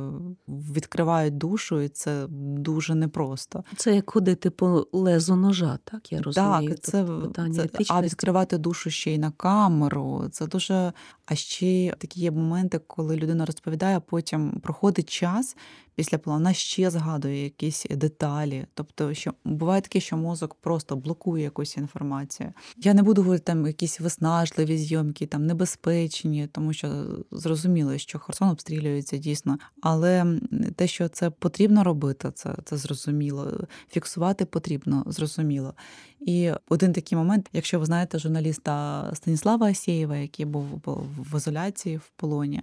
відкривають 0.49 1.39
душу, 1.39 1.81
і 1.81 1.89
це 1.89 2.27
дуже 2.59 2.95
непросто. 2.95 3.65
Це 3.77 3.95
як 3.95 4.11
ходити 4.11 4.51
по 4.51 4.87
лезу 4.93 5.37
ножа, 5.37 5.79
так 5.85 6.13
я 6.13 6.23
розумію. 6.23 6.69
Так, 6.69 6.81
це, 6.81 7.07
це 7.33 7.67
а 7.89 8.03
відкривати 8.03 8.59
душу 8.59 8.91
ще 8.91 9.15
й 9.15 9.19
на 9.19 9.31
камеру. 9.31 10.29
Це 10.33 10.47
дуже 10.47 10.93
а 11.31 11.35
ще 11.35 11.95
такі 11.99 12.21
є 12.21 12.31
моменти, 12.31 12.81
коли 12.87 13.17
людина 13.17 13.47
розповідає, 13.47 13.97
а 13.97 14.01
потім 14.01 14.61
проходить 14.63 15.11
час 15.11 15.57
після 15.95 16.19
плана 16.19 16.53
ще 16.53 16.91
згадує 16.91 17.45
якісь 17.45 17.87
деталі. 17.91 18.67
Тобто, 18.75 19.15
що 19.15 19.35
буває 19.45 19.81
таке, 19.81 20.01
що 20.01 20.17
мозок 20.17 20.55
просто 20.55 20.97
блокує 20.97 21.45
якусь 21.45 21.77
інформацію. 21.77 22.53
Я 22.77 22.95
не 22.95 23.03
буду 23.03 23.23
говорити 23.23 23.45
там 23.45 23.67
якісь 23.67 24.01
виснажливі 24.01 24.79
зйомки, 24.79 25.27
там 25.27 25.47
небезпечні, 25.47 26.49
тому 26.53 26.73
що 26.73 27.07
зрозуміло, 27.31 27.99
що 27.99 28.19
Херсон 28.19 28.49
обстрілюється 28.49 29.17
дійсно. 29.17 29.59
Але 29.81 30.41
те, 30.77 30.87
що 30.87 31.09
це 31.09 31.31
потрібно 31.31 31.85
робити, 31.85 32.31
це, 32.35 32.55
це 32.65 32.77
зрозуміло. 32.77 33.67
Фіксувати 33.89 34.45
потрібно, 34.45 35.05
зрозуміло. 35.07 35.75
І 36.21 36.53
один 36.69 36.93
такий 36.93 37.19
момент, 37.19 37.49
якщо 37.53 37.79
ви 37.79 37.87
знаєте 37.87 38.19
журналіста 38.19 39.05
Станіслава 39.15 39.67
Асєєва, 39.67 40.17
який 40.17 40.47
був 40.47 40.65
в 41.19 41.37
ізоляції 41.37 41.97
в 41.97 42.11
полоні, 42.17 42.62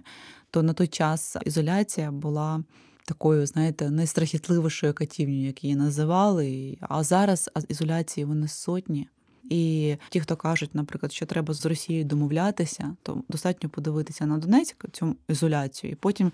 то 0.50 0.62
на 0.62 0.72
той 0.72 0.86
час 0.86 1.36
ізоляція 1.44 2.10
була. 2.10 2.64
Такою, 3.04 3.46
знаєте, 3.46 3.90
найстрахітливішою 3.90 4.94
катівнею, 4.94 5.46
як 5.46 5.64
її 5.64 5.76
називали. 5.76 6.76
А 6.80 7.04
зараз 7.04 7.50
ізоляції 7.68 8.24
вони 8.24 8.48
сотні. 8.48 9.08
І 9.50 9.96
ті, 10.10 10.20
хто 10.20 10.36
кажуть, 10.36 10.74
наприклад, 10.74 11.12
що 11.12 11.26
треба 11.26 11.54
з 11.54 11.66
Росією 11.66 12.04
домовлятися, 12.04 12.96
то 13.02 13.22
достатньо 13.28 13.68
подивитися 13.68 14.26
на 14.26 14.38
Донецьк 14.38 14.84
цю 14.92 15.16
ізоляцію, 15.28 15.92
і 15.92 15.94
потім 15.94 16.32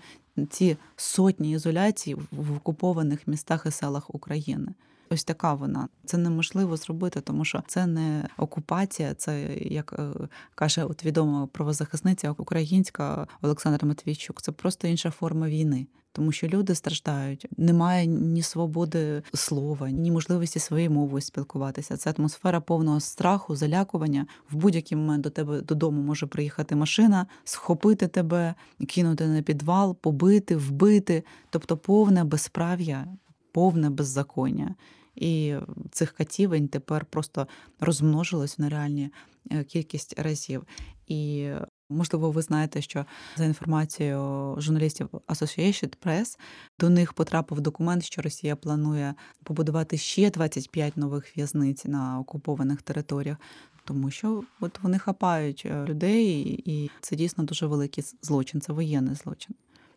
ці 0.49 0.77
сотні 0.95 1.51
ізоляцій 1.51 2.15
в 2.31 2.55
окупованих 2.55 3.27
містах 3.27 3.65
і 3.65 3.71
селах 3.71 4.15
України. 4.15 4.73
Ось 5.09 5.23
така 5.23 5.53
вона. 5.53 5.87
Це 6.05 6.17
неможливо 6.17 6.77
зробити, 6.77 7.21
тому 7.21 7.45
що 7.45 7.63
це 7.67 7.87
не 7.87 8.29
окупація, 8.37 9.13
це 9.13 9.55
як 9.55 9.93
е, 9.99 10.27
каже 10.55 10.83
от 10.83 11.05
відома 11.05 11.47
правозахисниця 11.47 12.35
українська 12.37 13.27
Олександра 13.41 13.87
Матвійчук. 13.87 14.41
Це 14.41 14.51
просто 14.51 14.87
інша 14.87 15.11
форма 15.11 15.47
війни. 15.47 15.87
Тому 16.15 16.31
що 16.31 16.47
люди 16.47 16.75
страждають, 16.75 17.47
немає 17.57 18.05
ні 18.05 18.41
свободи 18.41 19.23
слова, 19.33 19.89
ні 19.89 20.11
можливості 20.11 20.59
своєю 20.59 20.91
мовою 20.91 21.21
спілкуватися. 21.21 21.97
Це 21.97 22.13
атмосфера 22.17 22.61
повного 22.61 22.99
страху, 22.99 23.55
залякування. 23.55 24.27
В 24.51 24.55
будь-який 24.55 24.97
момент 24.97 25.23
до 25.23 25.29
тебе 25.29 25.61
додому 25.61 26.01
може 26.01 26.27
приїхати 26.27 26.75
машина, 26.75 27.25
схопити 27.43 28.07
тебе, 28.07 28.55
кинути 28.87 29.27
на 29.27 29.41
підвал, 29.41 29.95
побити, 29.95 30.55
вбити, 30.55 31.23
тобто 31.49 31.77
повне 31.77 32.23
безправ'я, 32.23 33.07
повне 33.55 33.89
беззаконня. 33.89 34.75
І 35.15 35.55
цих 35.91 36.11
катівень 36.11 36.67
тепер 36.67 37.05
просто 37.05 37.47
розмножилось 37.79 38.59
на 38.59 38.69
реальні 38.69 39.09
е, 39.51 39.63
кількість 39.63 40.19
разів. 40.19 40.63
І 41.07 41.49
можливо, 41.89 42.31
ви 42.31 42.41
знаєте, 42.41 42.81
що 42.81 43.05
за 43.35 43.45
інформацією 43.45 44.55
журналістів 44.57 45.09
Associated 45.27 45.93
Press 46.05 46.39
до 46.79 46.89
них 46.89 47.13
потрапив 47.13 47.61
документ, 47.61 48.03
що 48.03 48.21
Росія 48.21 48.55
планує 48.55 49.13
побудувати 49.43 49.97
ще 49.97 50.29
25 50.29 50.97
нових 50.97 51.37
в'язниць 51.37 51.85
на 51.85 52.19
окупованих 52.19 52.81
територіях. 52.81 53.37
Тому 53.85 54.11
що 54.11 54.43
от 54.59 54.79
вони 54.83 54.99
хапають 54.99 55.63
е, 55.65 55.85
людей, 55.85 56.61
і 56.65 56.89
це 57.01 57.15
дійсно 57.15 57.43
дуже 57.43 57.65
великий 57.65 58.03
злочин, 58.21 58.61
це 58.61 58.73
воєнний 58.73 59.15
злочин. 59.15 59.55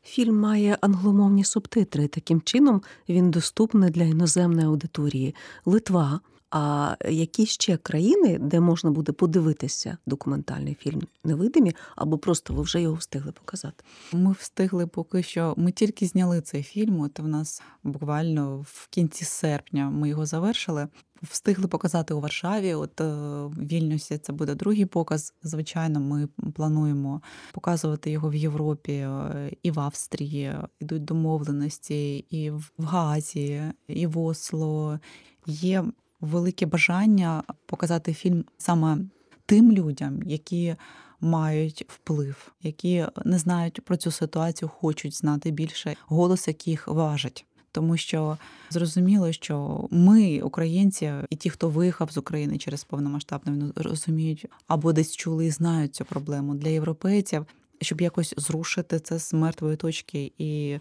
Фільм 0.08 0.40
має 0.40 0.78
англомовні 0.80 1.44
субтитри. 1.44 2.08
Таким 2.08 2.40
чином 2.40 2.82
він 3.08 3.30
доступний 3.30 3.90
для 3.90 4.02
іноземної 4.02 4.66
аудиторії. 4.66 5.34
Литва. 5.66 6.20
А 6.50 6.96
які 7.08 7.46
ще 7.46 7.76
країни, 7.76 8.38
де 8.38 8.60
можна 8.60 8.90
буде 8.90 9.12
подивитися 9.12 9.98
документальний 10.06 10.74
фільм 10.74 11.02
невидимі, 11.24 11.74
або 11.96 12.18
просто 12.18 12.54
ви 12.54 12.62
вже 12.62 12.80
його 12.80 12.94
встигли 12.94 13.32
показати? 13.32 13.84
Ми 14.12 14.32
встигли 14.32 14.86
поки 14.86 15.22
що. 15.22 15.54
Ми 15.56 15.72
тільки 15.72 16.06
зняли 16.06 16.40
цей 16.40 16.62
фільм. 16.62 17.00
От 17.00 17.18
в 17.18 17.26
нас 17.26 17.62
буквально 17.84 18.58
в 18.58 18.88
кінці 18.90 19.24
серпня 19.24 19.90
ми 19.90 20.08
його 20.08 20.26
завершили. 20.26 20.88
Встигли 21.22 21.68
показати 21.68 22.14
у 22.14 22.20
Варшаві. 22.20 22.74
От 22.74 23.00
е, 23.00 23.04
в 23.44 23.66
Вільнюсі 23.66 24.18
це 24.18 24.32
буде 24.32 24.54
другий 24.54 24.86
показ. 24.86 25.34
Звичайно, 25.42 26.00
ми 26.00 26.28
плануємо 26.54 27.22
показувати 27.52 28.10
його 28.10 28.30
в 28.30 28.34
Європі 28.34 28.92
е, 28.92 29.52
і 29.62 29.70
в 29.70 29.80
Австрії. 29.80 30.54
Ідуть 30.80 31.04
домовленості, 31.04 32.18
і 32.18 32.50
в 32.50 32.72
Газі, 32.78 33.62
і 33.88 34.06
в 34.06 34.18
Осло. 34.18 35.00
Є 35.46 35.84
велике 36.20 36.66
бажання 36.66 37.42
показати 37.66 38.14
фільм 38.14 38.44
саме 38.58 38.98
тим 39.46 39.72
людям, 39.72 40.22
які 40.22 40.76
мають 41.20 41.84
вплив, 41.88 42.52
які 42.62 43.06
не 43.24 43.38
знають 43.38 43.84
про 43.84 43.96
цю 43.96 44.10
ситуацію, 44.10 44.68
хочуть 44.68 45.16
знати 45.16 45.50
більше, 45.50 45.96
голос 46.06 46.48
яких 46.48 46.88
важить. 46.88 47.44
Тому 47.72 47.96
що 47.96 48.38
зрозуміло, 48.70 49.32
що 49.32 49.86
ми, 49.90 50.40
українці, 50.40 51.12
і 51.30 51.36
ті, 51.36 51.50
хто 51.50 51.68
виїхав 51.68 52.12
з 52.12 52.16
України 52.16 52.58
через 52.58 52.84
повномасштабну 52.84 53.52
війну, 53.52 53.72
розуміють 53.76 54.46
або 54.66 54.92
десь 54.92 55.16
чули 55.16 55.46
і 55.46 55.50
знають 55.50 55.94
цю 55.94 56.04
проблему 56.04 56.54
для 56.54 56.68
європейців, 56.68 57.46
щоб 57.80 58.00
якось 58.00 58.34
зрушити 58.36 59.00
це 59.00 59.18
з 59.18 59.32
мертвої 59.32 59.76
точки 59.76 60.32
і 60.38 60.78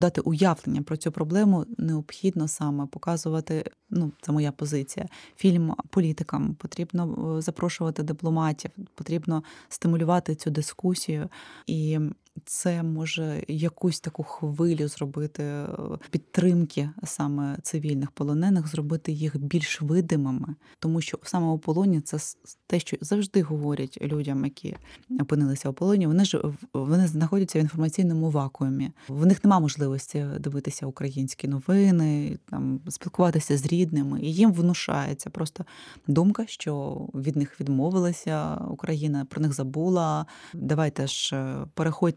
дати 0.00 0.20
уявлення 0.20 0.82
про 0.82 0.96
цю 0.96 1.12
проблему, 1.12 1.66
необхідно 1.78 2.48
саме 2.48 2.86
показувати. 2.86 3.70
Ну, 3.90 4.12
це 4.20 4.32
моя 4.32 4.52
позиція. 4.52 5.06
Фільм 5.36 5.74
політикам 5.90 6.54
потрібно 6.54 7.36
е, 7.38 7.42
запрошувати 7.42 8.02
дипломатів, 8.02 8.70
потрібно 8.94 9.42
стимулювати 9.68 10.34
цю 10.34 10.50
дискусію 10.50 11.28
і 11.66 11.98
це 12.44 12.82
може 12.82 13.44
якусь 13.48 14.00
таку 14.00 14.22
хвилю 14.22 14.88
зробити 14.88 15.42
е, 15.42 15.68
підтримки 16.10 16.90
саме 17.04 17.58
цивільних 17.62 18.10
полонених, 18.10 18.68
зробити 18.68 19.12
їх 19.12 19.36
більш 19.38 19.82
видимими, 19.82 20.54
тому 20.78 21.00
що 21.00 21.18
саме 21.22 21.46
у 21.46 21.58
полоні 21.58 22.00
це 22.00 22.18
те, 22.66 22.80
що 22.80 22.96
завжди 23.00 23.42
говорять 23.42 23.98
людям, 24.02 24.44
які 24.44 24.76
опинилися 25.20 25.68
у 25.68 25.72
полоні. 25.72 26.06
Вони 26.06 26.24
ж 26.24 26.42
вони 26.72 27.06
знаходяться 27.06 27.58
в 27.58 27.62
інформаційному 27.62 28.30
вакуумі. 28.30 28.90
В 29.08 29.26
них 29.26 29.44
немає 29.44 29.62
можливості 29.62 30.26
дивитися 30.40 30.86
українські 30.86 31.48
новини, 31.48 32.38
там 32.50 32.80
спілкуватися 32.88 33.58
з 33.58 33.66
рідними, 33.66 34.20
і 34.22 34.32
їм 34.32 34.52
внушається 34.52 35.30
просто 35.30 35.64
думка, 36.06 36.44
що 36.46 37.00
від 37.14 37.36
них 37.36 37.60
відмовилася 37.60 38.56
Україна, 38.70 39.24
про 39.24 39.42
них 39.42 39.52
забула. 39.52 40.26
Давайте 40.54 41.06
ж 41.06 41.36
е, 41.36 41.66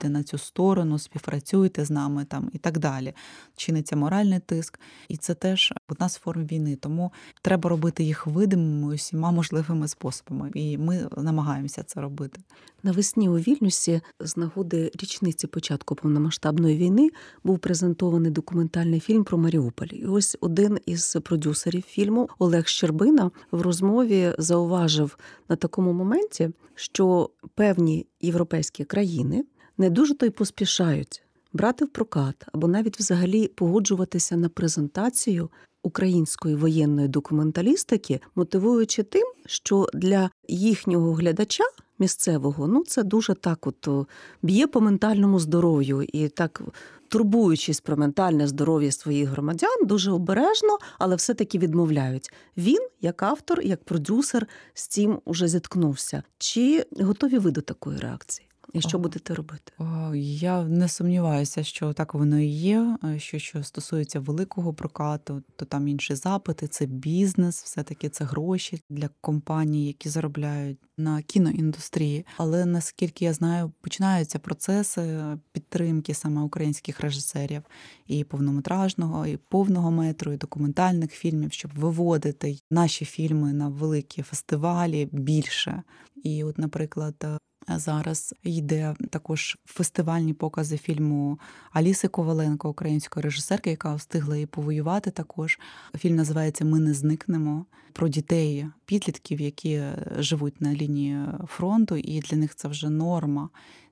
на 0.09 0.23
цю 0.23 0.37
сторону, 0.37 0.99
співпрацюйте 0.99 1.85
з 1.85 1.91
нами 1.91 2.25
там 2.25 2.49
і 2.53 2.57
так 2.57 2.79
далі. 2.79 3.13
Чиниться 3.55 3.95
моральний 3.95 4.39
тиск, 4.39 4.79
і 5.07 5.17
це 5.17 5.33
теж 5.33 5.73
одна 5.89 6.09
з 6.09 6.15
форм 6.17 6.45
війни. 6.45 6.75
Тому 6.75 7.11
треба 7.41 7.69
робити 7.69 8.03
їх 8.03 8.27
видимими 8.27 8.93
усіма 8.93 9.31
можливими 9.31 9.87
способами, 9.87 10.51
і 10.53 10.77
ми 10.77 11.09
намагаємося 11.17 11.83
це 11.83 12.01
робити. 12.01 12.41
Навесні 12.83 13.29
у 13.29 13.33
Вільнюсі 13.33 14.01
з 14.19 14.37
нагоди 14.37 14.91
річниці 14.93 15.47
початку 15.47 15.95
повномасштабної 15.95 16.77
війни 16.77 17.09
був 17.43 17.59
презентований 17.59 18.31
документальний 18.31 18.99
фільм 18.99 19.23
про 19.23 19.37
Маріуполь. 19.37 19.87
І 19.91 20.05
ось 20.05 20.37
один 20.41 20.79
із 20.85 21.17
продюсерів 21.23 21.81
фільму 21.81 22.29
Олег 22.39 22.67
Щербина 22.67 23.31
в 23.51 23.61
розмові 23.61 24.33
зауважив 24.37 25.17
на 25.49 25.55
такому 25.55 25.93
моменті, 25.93 26.49
що 26.75 27.29
певні 27.55 28.07
європейські 28.21 28.83
країни 28.83 29.45
не 29.79 29.89
дуже 29.89 30.13
то 30.13 30.25
й 30.25 30.29
поспішають 30.29 31.23
брати 31.53 31.85
в 31.85 31.87
прокат 31.87 32.45
або 32.53 32.67
навіть 32.67 32.99
взагалі 32.99 33.47
погоджуватися 33.47 34.37
на 34.37 34.49
презентацію 34.49 35.49
української 35.83 36.55
воєнної 36.55 37.07
документалістики, 37.07 38.21
мотивуючи 38.35 39.03
тим, 39.03 39.27
що 39.45 39.87
для 39.93 40.29
їхнього 40.47 41.13
глядача. 41.13 41.63
Місцевого, 42.01 42.67
ну 42.67 42.83
це 42.87 43.03
дуже 43.03 43.33
так, 43.33 43.67
от 43.67 44.07
б'є 44.41 44.67
по 44.67 44.81
ментальному 44.81 45.39
здоров'ю 45.39 46.01
і 46.01 46.27
так 46.27 46.61
турбуючись 47.07 47.79
про 47.79 47.97
ментальне 47.97 48.47
здоров'я 48.47 48.91
своїх 48.91 49.29
громадян, 49.29 49.85
дуже 49.85 50.11
обережно, 50.11 50.77
але 50.99 51.15
все-таки 51.15 51.57
відмовляють. 51.57 52.33
Він, 52.57 52.87
як 53.01 53.23
автор, 53.23 53.61
як 53.61 53.83
продюсер, 53.83 54.47
з 54.73 54.87
цим 54.87 55.19
уже 55.25 55.47
зіткнувся. 55.47 56.23
Чи 56.37 56.85
готові 56.99 57.37
ви 57.37 57.51
до 57.51 57.61
такої 57.61 57.99
реакції? 57.99 58.48
І 58.73 58.81
що 58.81 58.99
будете 58.99 59.35
робити? 59.35 59.71
Я 60.15 60.63
не 60.63 60.87
сумніваюся, 60.87 61.63
що 61.63 61.93
так 61.93 62.13
воно 62.13 62.39
і 62.39 62.47
є. 62.47 62.97
Що 63.17 63.39
що 63.39 63.63
стосується 63.63 64.19
великого 64.19 64.73
прокату, 64.73 65.43
то 65.55 65.65
там 65.65 65.87
інші 65.87 66.15
запити, 66.15 66.67
це 66.67 66.85
бізнес, 66.85 67.63
все-таки 67.63 68.09
це 68.09 68.23
гроші 68.25 68.81
для 68.89 69.09
компаній, 69.21 69.87
які 69.87 70.09
заробляють 70.09 70.77
на 70.97 71.21
кіноіндустрії. 71.21 72.25
Але 72.37 72.65
наскільки 72.65 73.25
я 73.25 73.33
знаю, 73.33 73.71
починаються 73.81 74.39
процеси 74.39 75.19
підтримки 75.51 76.13
саме 76.13 76.41
українських 76.41 76.99
режисерів 76.99 77.61
і 78.07 78.23
повнометражного, 78.23 79.27
і 79.27 79.37
повного 79.37 79.91
метру, 79.91 80.33
і 80.33 80.37
документальних 80.37 81.11
фільмів, 81.11 81.53
щоб 81.53 81.71
виводити 81.75 82.59
наші 82.71 83.05
фільми 83.05 83.53
на 83.53 83.69
великі 83.69 84.21
фестивалі 84.21 85.09
більше. 85.11 85.83
І, 86.23 86.43
от, 86.43 86.57
наприклад, 86.57 87.39
Зараз 87.75 88.35
йде 88.43 88.95
також 89.09 89.57
фестивальні 89.65 90.33
покази 90.33 90.77
фільму 90.77 91.39
Аліси 91.71 92.07
Коваленко, 92.07 92.69
української 92.69 93.23
режисерки, 93.23 93.69
яка 93.69 93.95
встигла 93.95 94.37
і 94.37 94.45
повоювати. 94.45 95.11
Також 95.11 95.59
фільм 95.97 96.15
називається 96.15 96.65
Ми 96.65 96.79
не 96.79 96.93
зникнемо 96.93 97.65
про 97.93 98.07
дітей, 98.07 98.67
підлітків, 98.85 99.41
які 99.41 99.81
живуть 100.17 100.61
на 100.61 100.73
лінії 100.73 101.25
фронту, 101.47 101.95
і 101.95 102.19
для 102.19 102.37
них 102.37 102.55
це 102.55 102.67
вже 102.67 102.89
норма. 102.89 103.49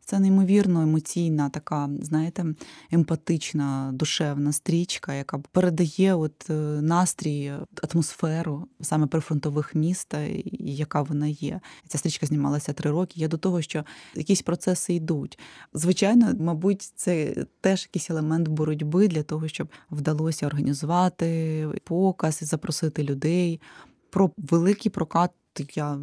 Це 0.09 0.19
неймовірно 0.19 0.81
емоційна, 0.81 1.49
така, 1.49 1.89
знаєте, 2.01 2.45
емпатична, 2.91 3.91
душевна 3.93 4.53
стрічка, 4.53 5.13
яка 5.13 5.37
передає 5.37 6.13
от 6.13 6.49
е, 6.49 6.53
настрій, 6.81 7.53
атмосферу 7.83 8.67
саме 8.81 9.07
прифронтових 9.07 9.75
міста, 9.75 10.19
яка 10.59 11.01
вона 11.01 11.27
є. 11.27 11.59
Ця 11.87 11.97
стрічка 11.97 12.25
знімалася 12.25 12.73
три 12.73 12.91
роки. 12.91 13.19
Я 13.19 13.27
до 13.27 13.37
того, 13.37 13.61
що 13.61 13.83
якісь 14.15 14.41
процеси 14.41 14.93
йдуть. 14.93 15.39
Звичайно, 15.73 16.33
мабуть, 16.39 16.81
це 16.95 17.45
теж 17.61 17.83
якийсь 17.83 18.09
елемент 18.09 18.47
боротьби 18.47 19.07
для 19.07 19.23
того, 19.23 19.47
щоб 19.47 19.67
вдалося 19.91 20.47
організувати 20.47 21.67
показ 21.83 22.39
запросити 22.41 23.03
людей. 23.03 23.61
Про 24.09 24.31
великий 24.37 24.91
прокат 24.91 25.31
я 25.73 25.99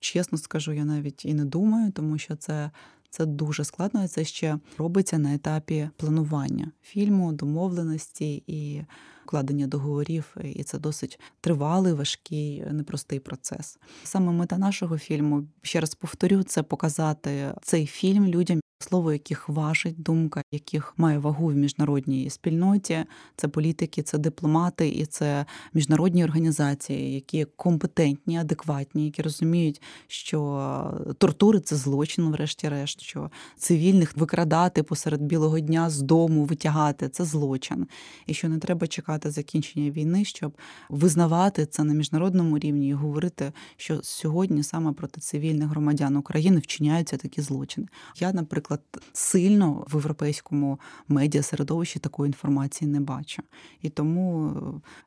чесно 0.00 0.38
скажу, 0.38 0.72
я 0.72 0.84
навіть 0.84 1.24
і 1.24 1.34
не 1.34 1.44
думаю, 1.44 1.92
тому 1.92 2.18
що 2.18 2.36
це. 2.36 2.70
Це 3.10 3.26
дуже 3.26 3.64
складно, 3.64 4.04
і 4.04 4.08
це 4.08 4.24
ще 4.24 4.58
робиться 4.78 5.18
на 5.18 5.34
етапі 5.34 5.90
планування 5.96 6.72
фільму, 6.82 7.32
домовленості 7.32 8.42
і 8.46 8.82
укладення 9.24 9.66
договорів. 9.66 10.36
І 10.44 10.62
це 10.62 10.78
досить 10.78 11.20
тривалий, 11.40 11.92
важкий, 11.92 12.64
непростий 12.70 13.20
процес. 13.20 13.78
Саме 14.04 14.32
мета 14.32 14.58
нашого 14.58 14.98
фільму, 14.98 15.48
ще 15.62 15.80
раз 15.80 15.94
повторю, 15.94 16.42
це 16.42 16.62
показати 16.62 17.54
цей 17.62 17.86
фільм 17.86 18.26
людям, 18.26 18.60
слово 18.80 19.12
яких 19.12 19.48
важить, 19.48 20.02
думка 20.02 20.42
яких 20.52 20.94
має 20.96 21.18
вагу 21.18 21.46
в 21.46 21.54
міжнародній 21.54 22.30
спільноті. 22.30 23.04
Це 23.36 23.48
політики, 23.48 24.02
це 24.02 24.18
дипломати 24.18 24.88
і 24.88 25.06
це 25.06 25.46
міжнародні 25.74 26.24
організації, 26.24 27.14
які 27.14 27.44
компетентні, 27.44 28.38
адекватні, 28.38 29.04
які 29.04 29.22
розуміють, 29.22 29.82
що 30.06 30.94
тортури 31.18 31.60
це 31.60 31.76
злочин, 31.76 32.30
врешті-решт, 32.30 33.00
що 33.00 33.30
цивільних 33.56 34.16
викрадати 34.16 34.82
посеред 34.82 35.22
білого 35.22 35.60
дня 35.60 35.90
з 35.90 36.02
дому, 36.02 36.44
витягати 36.44 37.08
це 37.08 37.24
злочин, 37.24 37.86
і 38.26 38.34
що 38.34 38.48
не 38.48 38.58
треба 38.58 38.86
чекати 38.86 39.30
закінчення 39.30 39.90
війни, 39.90 40.24
щоб 40.24 40.52
визнавати 40.88 41.66
це 41.66 41.84
на 41.84 41.94
міжнародному 41.94 42.58
рівні 42.58 42.88
і 42.88 42.92
говорити, 42.92 43.52
що 43.76 44.00
сьогодні 44.02 44.62
саме 44.62 44.92
проти 44.92 45.20
цивільних 45.20 45.68
громадян 45.68 46.16
України 46.16 46.60
вчиняються 46.60 47.16
такі 47.16 47.42
злочини. 47.42 47.86
Я, 48.20 48.32
наприклад 48.32 48.67
наприклад, 48.70 49.04
сильно 49.12 49.84
в 49.88 49.94
європейському 49.94 50.80
медіа 51.08 51.42
середовищі 51.42 51.98
такої 51.98 52.28
інформації 52.28 52.90
не 52.90 53.00
бачу. 53.00 53.42
І 53.82 53.90
тому, 53.90 54.54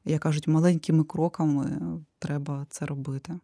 як 0.05 0.21
кажуть, 0.21 0.47
маленькими 0.47 1.03
кроками 1.03 1.79
треба 2.19 2.65
це 2.69 2.85
робити. 2.85 3.39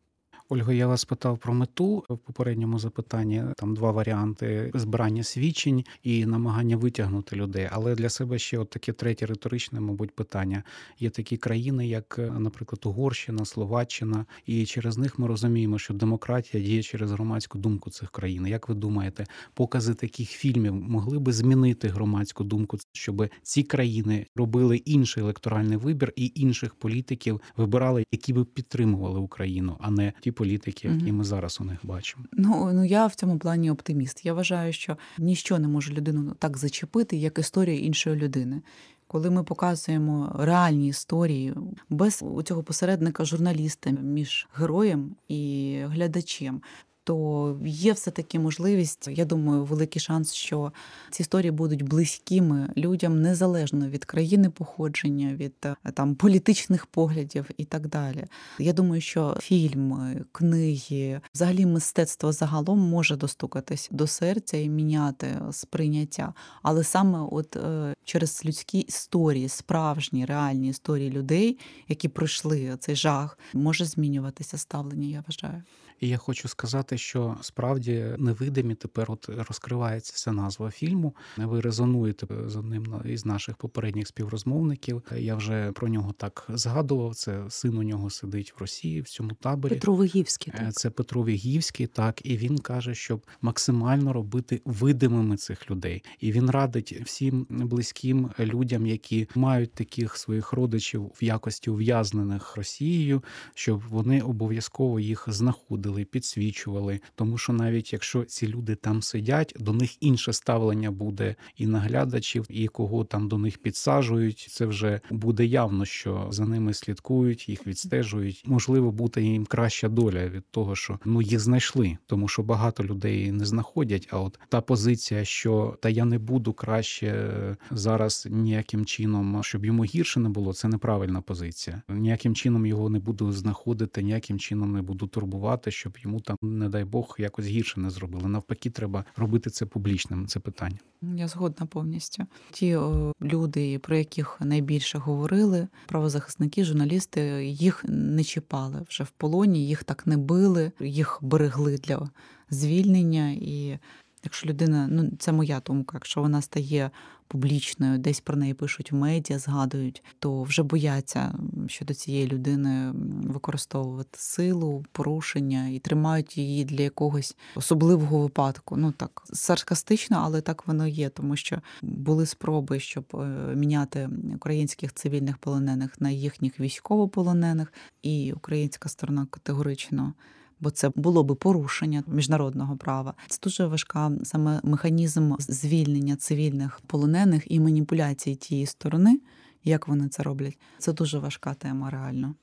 Ольга, 0.49 0.73
я 0.73 0.88
вас 0.88 1.05
питав 1.05 1.38
про 1.38 1.53
мету 1.53 2.03
в 2.10 2.17
попередньому 2.17 2.79
запитанні. 2.79 3.43
Там 3.57 3.75
два 3.75 3.91
варіанти: 3.91 4.71
збирання 4.73 5.23
свідчень 5.23 5.86
і 6.03 6.25
намагання 6.25 6.77
витягнути 6.77 7.36
людей. 7.36 7.69
Але 7.71 7.95
для 7.95 8.10
себе 8.10 8.39
ще 8.39 8.57
от 8.57 8.69
таке 8.69 8.93
третє 8.93 9.25
риторичне, 9.25 9.79
мабуть, 9.79 10.12
питання. 10.12 10.63
Є 10.99 11.10
такі 11.10 11.38
країни, 11.38 11.88
як, 11.88 12.19
наприклад, 12.39 12.81
Угорщина, 12.86 13.45
Словаччина, 13.45 14.25
і 14.45 14.65
через 14.65 14.97
них 14.97 15.19
ми 15.19 15.27
розуміємо, 15.27 15.79
що 15.79 15.93
демократія 15.93 16.63
діє 16.63 16.83
через 16.83 17.12
громадську 17.12 17.57
думку 17.57 17.89
цих 17.89 18.12
країн. 18.12 18.47
Як 18.47 18.69
ви 18.69 18.75
думаєте, 18.75 19.25
покази 19.53 19.93
таких 19.93 20.29
фільмів 20.29 20.73
могли 20.73 21.19
би 21.19 21.33
змінити 21.33 21.88
громадську 21.88 22.43
думку, 22.43 22.77
щоб 22.93 23.29
ці 23.43 23.63
країни 23.63 24.25
робили 24.36 24.77
інший 24.77 25.23
електоральний 25.23 25.77
вибір 25.77 26.13
і 26.15 26.31
інших 26.36 26.75
політиків 26.75 27.41
вибирали, 27.57 28.03
які 28.12 28.33
би 28.33 28.45
підтримували 28.45 29.19
Україну, 29.19 29.77
а 29.79 29.91
не 29.91 30.13
ті 30.21 30.31
політики, 30.38 30.88
які 30.88 31.12
ми 31.12 31.23
зараз 31.23 31.58
у 31.62 31.63
них 31.63 31.80
бачимо. 31.84 32.26
Ну 32.34 32.71
ну 32.73 32.86
я 32.86 33.08
в 33.08 33.15
цьому 33.15 33.39
плані 33.39 33.71
оптиміст. 33.71 34.26
Я 34.26 34.34
вважаю, 34.34 34.73
що 34.73 34.97
ніщо 35.17 35.60
не 35.60 35.67
може 35.67 35.93
людину 35.93 36.36
так 36.39 36.58
зачепити, 36.58 37.17
як 37.17 37.39
історія 37.39 37.80
іншої 37.80 38.15
людини. 38.15 38.62
Коли 39.08 39.30
ми 39.30 39.43
показуємо 39.43 40.36
реальні 40.39 40.88
історії 40.88 41.54
без 41.89 42.23
у 42.23 42.43
цього 42.43 42.63
посередника 42.63 43.26
журналіста 43.26 43.89
між 43.89 44.47
героєм 44.56 45.15
і 45.28 45.73
глядачем, 45.86 46.62
то 47.08 47.58
є 47.65 47.93
все 47.93 48.12
таки 48.12 48.39
можливість. 48.39 49.08
Я 49.12 49.26
думаю, 49.26 49.63
великий 49.63 50.02
шанс, 50.02 50.34
що 50.34 50.72
ці 51.12 51.22
історії 51.22 51.52
будуть 51.52 51.82
близькими 51.82 52.70
людям 52.78 53.22
незалежно 53.22 53.89
від 53.89 54.06
країни 54.06 54.50
походження, 54.50 55.36
від 55.36 55.54
е, 55.65 55.76
там 55.93 56.15
політичних 56.15 56.86
поглядів 56.86 57.50
і 57.58 57.65
так 57.65 57.88
далі. 57.88 58.26
Я 58.60 58.74
думаю, 58.74 59.02
що 59.02 59.38
фільми, 59.39 60.26
книги, 60.32 61.22
взагалі 61.36 61.65
мистецтво 61.65 62.32
загалом 62.32 62.80
може 62.80 63.15
достукатись 63.15 63.89
до 63.91 64.08
серця 64.08 64.58
і 64.58 64.70
міняти 64.70 65.28
сприйняття, 65.52 66.34
але 66.63 66.84
саме 66.84 67.20
от 67.32 67.56
е, 67.56 67.96
через 68.04 68.41
людські 68.46 68.80
історії, 68.80 69.50
справжні 69.50 70.26
реальні 70.26 70.67
історії 70.70 71.10
людей, 71.10 71.60
які 71.88 72.08
пройшли 72.08 72.78
цей 72.80 72.96
жах, 72.96 73.39
може 73.54 73.86
змінюватися 73.86 74.58
ставлення. 74.58 75.08
Я 75.08 75.24
вважаю. 75.28 75.63
І 75.99 76.07
я 76.07 76.17
хочу 76.17 76.47
сказати, 76.47 76.97
що 76.97 77.38
справді 77.41 78.15
невидимі 78.17 78.75
тепер 78.75 79.12
от 79.12 79.29
розкривається 79.29 80.13
ця 80.15 80.31
назва 80.31 80.71
фільму. 80.71 81.15
Ви 81.38 81.62
резонуєте 81.62 82.27
з 82.47 82.55
одним 82.55 83.01
із 83.05 83.25
наших 83.25 83.57
попередніх 83.57 84.07
співрозмовників. 84.07 85.03
Я 85.17 85.36
вже 85.36 85.71
про 85.71 85.88
нього 85.88 86.13
так 86.17 86.47
згадував. 86.49 87.15
Це 87.15 87.43
син 87.49 87.77
у 87.77 87.83
нього 87.83 88.10
сидить 88.10 88.53
в 88.57 88.62
Росії 88.62 89.01
в 89.01 89.10
цьому 89.10 89.31
таборі. 89.31 89.73
Петро 89.73 89.95
Вигівський. 89.95 90.53
Так. 90.57 90.73
Це 90.73 90.89
Петро 90.89 91.25
Вігівський, 91.25 91.88
так 91.88 92.25
і 92.25 92.38
він 92.38 92.57
каже, 92.57 92.95
щоб 92.95 93.25
максимально 93.41 94.13
робити 94.13 94.62
видимими 94.65 95.38
цих 95.38 95.71
людей. 95.71 96.03
І 96.19 96.31
він 96.31 96.49
радить 96.49 97.01
всім 97.05 97.47
близьким 97.49 98.29
людям, 98.39 98.88
які 98.88 99.27
мають 99.36 99.73
таких 99.73 100.17
своїх 100.17 100.53
родичів 100.53 101.12
в 101.21 101.23
якості 101.23 101.69
ув'язнених 101.69 102.55
Росією, 102.55 103.23
щоб 103.53 103.81
вони 103.89 104.21
обов'язково 104.21 104.99
їх 104.99 105.25
знаходили 105.27 105.87
знаходили, 105.88 106.06
підсвічували. 106.06 107.00
Тому 107.15 107.38
що 107.38 107.54
навіть 107.54 107.93
якщо 107.93 108.23
ці 108.23 108.47
люди 108.47 108.76
там 108.76 109.02
сидять, 109.02 109.54
до 109.60 109.73
них 109.73 110.04
інше 110.04 110.34
ставлення 110.34 110.91
буде 110.91 111.36
і 111.58 111.67
наглядачів, 111.67 112.45
і 112.50 112.67
кого 112.67 113.04
там 113.04 113.28
до 113.28 113.38
них 113.38 113.58
підсаджують. 113.58 114.47
Це 114.50 114.65
вже 114.65 115.02
буде 115.12 115.45
явно, 115.45 115.86
що 115.86 116.28
за 116.32 116.45
ними 116.45 116.73
слідкують, 116.73 117.50
їх 117.50 117.67
відстежують. 117.67 118.43
Можливо, 118.45 118.91
буде 118.91 119.21
їм 119.21 119.45
краща 119.45 119.89
доля 119.89 120.28
від 120.28 120.43
того, 120.52 120.76
що 120.76 121.00
ну 121.06 121.21
їх 121.21 121.39
знайшли, 121.39 121.97
тому 122.06 122.28
що 122.28 122.43
багато 122.43 122.84
людей 122.84 123.32
не 123.32 123.45
знаходять. 123.45 124.08
А 124.12 124.19
от 124.19 124.39
та 124.50 124.62
позиція, 124.62 125.26
що 125.26 125.78
та 125.82 125.89
я 125.89 126.06
не 126.06 126.17
буду 126.17 126.54
краще 126.54 127.58
зараз 127.71 128.28
ніяким 128.32 128.86
чином, 128.86 129.43
щоб 129.43 129.65
йому 129.65 129.84
гірше 129.84 130.19
не 130.19 130.30
було, 130.30 130.54
це 130.54 130.67
неправильна 130.67 131.21
позиція. 131.21 131.82
Ніяким 131.89 132.36
чином 132.36 132.65
його 132.65 132.89
не 132.89 133.00
буду 133.00 133.32
знаходити, 133.32 134.04
ніяким 134.04 134.39
чином 134.39 134.71
не 134.71 134.82
буду 134.82 135.08
турбувати 135.08 135.71
щоб 135.78 135.98
йому 135.98 136.20
там, 136.20 136.38
не 136.42 136.70
дай 136.70 136.84
Бог, 136.84 137.16
якось 137.20 137.46
гірше 137.46 137.80
не 137.80 137.90
зробили. 137.90 138.30
Навпаки, 138.30 138.70
треба 138.70 139.06
робити 139.16 139.50
це 139.50 139.66
публічним. 139.66 140.28
Це 140.28 140.40
питання. 140.40 140.78
Я 141.02 141.28
згодна 141.28 141.66
повністю. 141.66 142.24
Ті 142.52 142.76
о, 142.76 143.13
люди, 143.22 143.80
про 143.80 143.98
яких 143.98 144.38
найбільше 144.42 144.98
говорили, 144.98 145.68
правозахисники, 145.88 146.63
журналісти, 146.63 147.46
їх 147.46 147.86
не 147.88 148.24
чіпали 148.24 148.86
вже 148.90 149.04
в 149.04 149.10
полоні, 149.10 149.68
їх 149.68 149.84
так 149.84 150.08
не 150.08 150.18
били, 150.18 150.72
їх 150.80 151.20
берегли 151.22 151.78
для 151.78 152.10
звільнення 152.50 153.32
і. 153.32 153.80
Якщо 154.24 154.50
людина, 154.50 154.88
ну 154.92 155.12
це 155.20 155.32
моя 155.32 155.62
думка, 155.66 155.98
якщо 155.98 156.22
вона 156.22 156.42
стає 156.42 156.92
публічною, 157.28 157.98
десь 157.98 158.20
про 158.20 158.38
неї 158.38 158.54
пишуть 158.54 158.92
в 158.92 158.96
медіа, 158.96 159.40
згадують, 159.40 160.04
то 160.20 160.44
вже 160.44 160.63
бояться 160.63 161.36
щодо 161.68 161.94
цієї 161.94 162.28
людини 162.28 162.92
використовувати 163.24 164.20
силу, 164.20 164.86
порушення 164.92 165.68
і 165.68 165.80
тримають 165.80 166.38
її 166.38 166.66
для 166.66 166.84
якогось 166.84 167.36
особливого 167.56 168.20
випадку. 168.20 168.78
Ну 168.78 168.92
так 168.92 169.24
саркастично, 169.34 170.22
але 170.24 170.42
так 170.42 170.68
воно 170.68 170.88
є, 170.88 171.10
тому 171.10 171.36
що 171.36 171.62
були 171.82 172.26
спроби, 172.26 172.80
щоб 172.80 173.06
е, 173.13 173.18
міняти 173.56 174.10
українських 174.36 174.94
цивільних 174.94 175.38
полонених 175.38 176.02
на 176.02 176.10
їхніх 176.10 176.60
військовополонених, 176.60 177.74
і 178.02 178.34
українська 178.34 178.90
сторона 178.90 179.28
категорично 179.30 180.13
бо 180.60 180.70
це 180.70 180.91
було 180.96 181.24
би 181.24 181.36
порушення 181.36 182.04
міжнародного 182.08 182.78
права. 182.78 183.13
Це 183.28 183.39
дуже 183.43 183.65
важка 183.65 184.12
саме 184.24 184.60
механізм 184.63 185.34
звільнення 185.39 186.15
цивільних 186.15 186.82
полонених 186.88 187.52
і 187.52 187.60
маніпуляції 187.60 188.36
тієї 188.36 188.65
сторони. 188.65 189.20
Як 189.63 189.88
вони 189.88 190.08
це 190.08 190.24
роблять? 190.24 190.58
Це 190.78 190.93
дуже 190.93 191.20
важка 191.20 191.54
тема, 191.54 191.89
реально. 191.89 192.36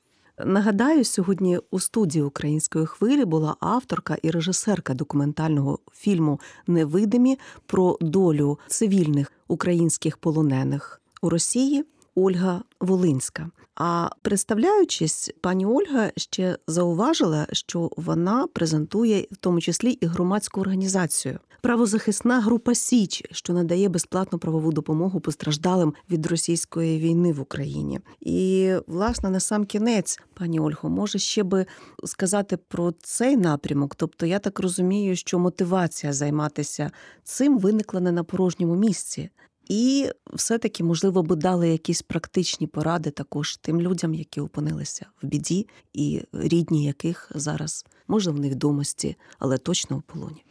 Нагадаю, 0.46 1.04
сьогодні 1.04 1.58
у 1.70 1.80
студії 1.80 2.22
української 2.22 2.86
хвилі 2.86 3.24
була 3.24 3.56
авторка 3.60 4.16
і 4.22 4.30
режисерка 4.30 4.94
документального 4.94 5.78
фільму 5.92 6.40
Невидимі 6.66 7.38
про 7.66 7.98
долю 8.00 8.58
цивільних 8.66 9.32
українських 9.48 10.16
полонених 10.16 11.00
у 11.22 11.28
Росії 11.28 11.84
Ольга 12.14 12.62
Волинська. 12.80 13.50
А 13.76 14.08
представляючись, 14.22 15.30
пані 15.40 15.66
Ольга 15.66 16.10
ще 16.16 16.58
зауважила, 16.66 17.46
що 17.52 17.90
вона 17.96 18.46
презентує 18.46 19.26
в 19.32 19.36
тому 19.36 19.60
числі 19.60 19.90
і 19.90 20.06
громадську 20.06 20.60
організацію. 20.60 21.38
правозахисна 21.60 22.40
група 22.40 22.74
Січ, 22.74 23.22
що 23.30 23.52
надає 23.52 23.88
безплатну 23.88 24.38
правову 24.38 24.72
допомогу 24.72 25.20
постраждалим 25.20 25.94
від 26.10 26.26
російської 26.26 26.98
війни 26.98 27.32
в 27.32 27.40
Україні. 27.40 28.00
І 28.20 28.72
власне 28.86 29.30
на 29.30 29.40
сам 29.40 29.64
кінець, 29.64 30.20
пані 30.34 30.60
Ольго, 30.60 30.90
може 30.90 31.18
ще 31.18 31.42
би 31.42 31.66
сказати 32.04 32.56
про 32.56 32.92
цей 33.02 33.36
напрямок. 33.36 33.94
Тобто, 33.94 34.26
я 34.26 34.38
так 34.38 34.60
розумію, 34.60 35.16
що 35.16 35.38
мотивація 35.38 36.12
займатися 36.12 36.90
цим 37.22 37.58
виникла 37.58 38.00
не 38.00 38.12
на 38.12 38.24
порожньому 38.24 38.74
місці. 38.74 39.30
І 39.68 40.10
все-таки, 40.32 40.84
можливо, 40.84 41.22
би 41.22 41.36
дали 41.36 41.68
якісь 41.68 42.02
практичні 42.02 42.66
поради 42.66 43.10
також 43.10 43.56
тим 43.56 43.80
людям, 43.80 44.14
які 44.14 44.40
опинилися 44.40 45.06
в 45.22 45.26
біді, 45.26 45.66
і 45.92 46.22
рідні 46.32 46.84
яких 46.84 47.32
зараз 47.34 47.86
може 48.08 48.30
в 48.30 48.40
невідомості, 48.40 49.16
але 49.38 49.58
точно 49.58 49.96
у 49.96 50.00
полоні. 50.00 50.44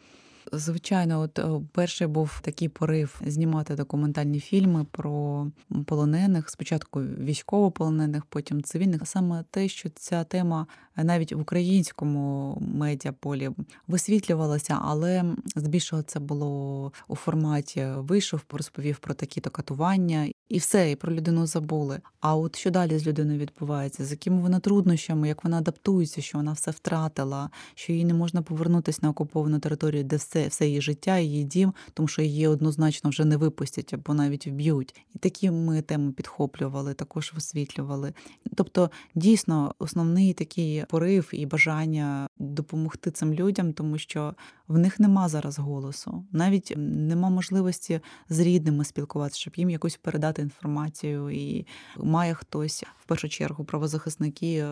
Звичайно, 0.55 1.19
от 1.21 1.39
е, 1.39 1.61
перший 1.71 2.07
був 2.07 2.39
такий 2.41 2.69
порив 2.69 3.21
знімати 3.25 3.75
документальні 3.75 4.39
фільми 4.39 4.85
про 4.91 5.47
полонених. 5.85 6.49
Спочатку 6.49 6.99
військовополонених, 7.01 8.25
потім 8.25 8.63
цивільних. 8.63 9.01
Саме 9.07 9.43
те, 9.51 9.67
що 9.67 9.89
ця 9.89 10.23
тема 10.23 10.67
навіть 10.95 11.33
в 11.33 11.39
українському 11.39 12.57
медіаполі 12.61 13.49
висвітлювалася, 13.87 14.79
але 14.81 15.23
здебільшого 15.55 16.01
це 16.01 16.19
було 16.19 16.91
у 17.07 17.15
форматі 17.15 17.87
вийшов, 17.97 18.41
розповів 18.51 18.97
про 18.97 19.13
такі-то 19.13 19.49
катування, 19.49 20.29
і 20.53 20.57
все, 20.57 20.91
і 20.91 20.95
про 20.95 21.13
людину 21.13 21.47
забули. 21.47 21.99
А 22.19 22.35
от 22.35 22.55
що 22.55 22.71
далі 22.71 22.99
з 22.99 23.07
людиною 23.07 23.39
відбувається, 23.39 24.05
з 24.05 24.11
якими 24.11 24.41
вона 24.41 24.59
труднощами, 24.59 25.27
як 25.27 25.43
вона 25.43 25.57
адаптується, 25.57 26.21
що 26.21 26.37
вона 26.37 26.53
все 26.53 26.71
втратила, 26.71 27.49
що 27.75 27.93
їй 27.93 28.05
не 28.05 28.13
можна 28.13 28.41
повернутися 28.41 28.99
на 29.01 29.09
окуповану 29.09 29.59
територію, 29.59 30.03
де 30.03 30.15
все, 30.15 30.47
все 30.47 30.67
її 30.67 30.81
життя, 30.81 31.17
її 31.17 31.43
дім, 31.43 31.73
тому 31.93 32.07
що 32.07 32.21
її 32.21 32.47
однозначно 32.47 33.09
вже 33.09 33.25
не 33.25 33.37
випустять 33.37 33.93
або 33.93 34.13
навіть 34.13 34.47
вб'ють. 34.47 34.95
І 35.15 35.19
такі 35.19 35.51
ми 35.51 35.81
теми 35.81 36.11
підхоплювали, 36.11 36.93
також 36.93 37.33
висвітлювали. 37.35 38.13
Тобто, 38.55 38.91
дійсно, 39.15 39.75
основний 39.79 40.33
такий 40.33 40.85
порив 40.89 41.29
і 41.31 41.45
бажання 41.45 42.27
допомогти 42.39 43.11
цим 43.11 43.33
людям, 43.33 43.73
тому 43.73 43.97
що 43.97 44.33
в 44.67 44.77
них 44.77 44.99
нема 44.99 45.29
зараз 45.29 45.59
голосу, 45.59 46.25
навіть 46.31 46.73
нема 46.77 47.29
можливості 47.29 47.99
з 48.29 48.39
рідними 48.39 48.85
спілкуватися, 48.85 49.39
щоб 49.39 49.53
їм 49.57 49.69
якусь 49.69 49.97
передати 49.97 50.42
інформацію, 50.43 51.29
і 51.29 51.65
має 51.97 52.33
хтось 52.33 52.83
в 52.99 53.05
першу 53.05 53.29
чергу 53.29 53.63
правозахисники. 53.63 54.65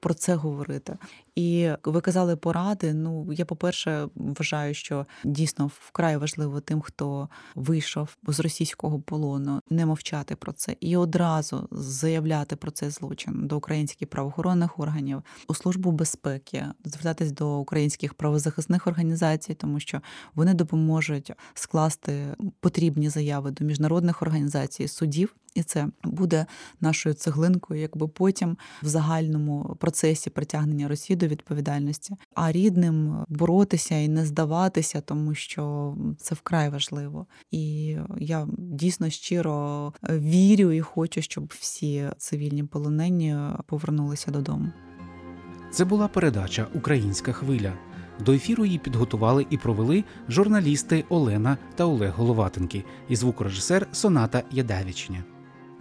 Про 0.00 0.14
це 0.14 0.34
говорити, 0.34 0.98
і 1.38 1.70
ви 1.84 2.00
казали 2.00 2.36
поради. 2.36 2.94
Ну 2.94 3.32
я, 3.32 3.44
по-перше, 3.44 4.08
вважаю, 4.14 4.74
що 4.74 5.06
дійсно 5.24 5.70
вкрай 5.80 6.16
важливо 6.16 6.60
тим, 6.60 6.80
хто 6.80 7.28
вийшов 7.54 8.16
з 8.26 8.40
російського 8.40 9.00
полону, 9.00 9.60
не 9.70 9.86
мовчати 9.86 10.36
про 10.36 10.52
це 10.52 10.76
і 10.80 10.96
одразу 10.96 11.68
заявляти 11.70 12.56
про 12.56 12.70
цей 12.70 12.90
злочин 12.90 13.46
до 13.46 13.56
українських 13.56 14.10
правоохоронних 14.10 14.78
органів 14.78 15.22
у 15.48 15.54
службу 15.54 15.90
безпеки, 15.90 16.64
звертатись 16.84 17.32
до 17.32 17.58
українських 17.58 18.14
правозахисних 18.14 18.86
організацій, 18.86 19.54
тому 19.54 19.80
що 19.80 20.00
вони 20.34 20.54
допоможуть 20.54 21.32
скласти 21.54 22.36
потрібні 22.60 23.08
заяви 23.08 23.50
до 23.50 23.64
міжнародних 23.64 24.22
організацій, 24.22 24.88
судів. 24.88 25.34
І 25.54 25.62
це 25.62 25.88
буде 26.04 26.46
нашою 26.80 27.14
цеглинкою, 27.14 27.80
якби 27.80 28.08
потім 28.08 28.56
в 28.82 28.88
загальному 28.88 29.76
процесі 29.80 30.30
притягнення 30.30 30.88
Росії 30.88 31.16
до 31.16 31.27
відповідальності, 31.28 32.14
а 32.34 32.52
рідним 32.52 33.24
боротися 33.28 33.94
і 33.94 34.08
не 34.08 34.26
здаватися, 34.26 35.00
тому 35.00 35.34
що 35.34 35.94
це 36.18 36.34
вкрай 36.34 36.70
важливо. 36.70 37.26
І 37.50 37.96
я 38.18 38.46
дійсно 38.58 39.10
щиро 39.10 39.92
вірю 40.10 40.72
і 40.72 40.80
хочу, 40.80 41.22
щоб 41.22 41.52
всі 41.58 42.10
цивільні 42.18 42.64
полонені 42.64 43.36
повернулися 43.66 44.30
додому. 44.30 44.72
Це 45.70 45.84
була 45.84 46.08
передача 46.08 46.66
Українська 46.74 47.32
хвиля. 47.32 47.72
До 48.26 48.32
ефіру 48.32 48.64
її 48.64 48.78
підготували 48.78 49.46
і 49.50 49.56
провели 49.56 50.04
журналісти 50.28 51.04
Олена 51.08 51.58
та 51.74 51.84
Олег 51.84 52.12
Головатенки 52.16 52.84
і 53.08 53.16
звукорежисер 53.16 53.86
Соната 53.92 54.42
Ядавічня. 54.50 55.24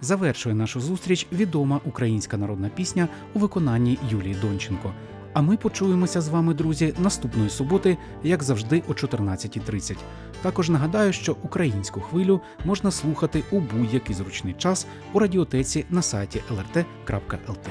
Завершує 0.01 0.55
нашу 0.55 0.79
зустріч 0.79 1.27
відома 1.31 1.79
українська 1.85 2.37
народна 2.37 2.69
пісня 2.69 3.07
у 3.33 3.39
виконанні 3.39 3.97
Юлії 4.09 4.35
Донченко. 4.41 4.93
А 5.37 5.41
ми 5.41 5.57
почуємося 5.57 6.21
з 6.21 6.29
вами, 6.29 6.53
друзі, 6.53 6.93
наступної 6.99 7.49
суботи, 7.49 7.97
як 8.23 8.43
завжди, 8.43 8.83
о 8.87 8.91
14.30. 8.91 9.97
Також 10.41 10.69
нагадаю, 10.69 11.13
що 11.13 11.35
українську 11.43 12.01
хвилю 12.01 12.41
можна 12.65 12.91
слухати 12.91 13.43
у 13.51 13.59
будь-який 13.59 14.15
зручний 14.15 14.53
час 14.53 14.87
у 15.13 15.19
радіотеці 15.19 15.85
на 15.89 16.01
сайті 16.01 16.41
lrt.lt. 16.51 17.69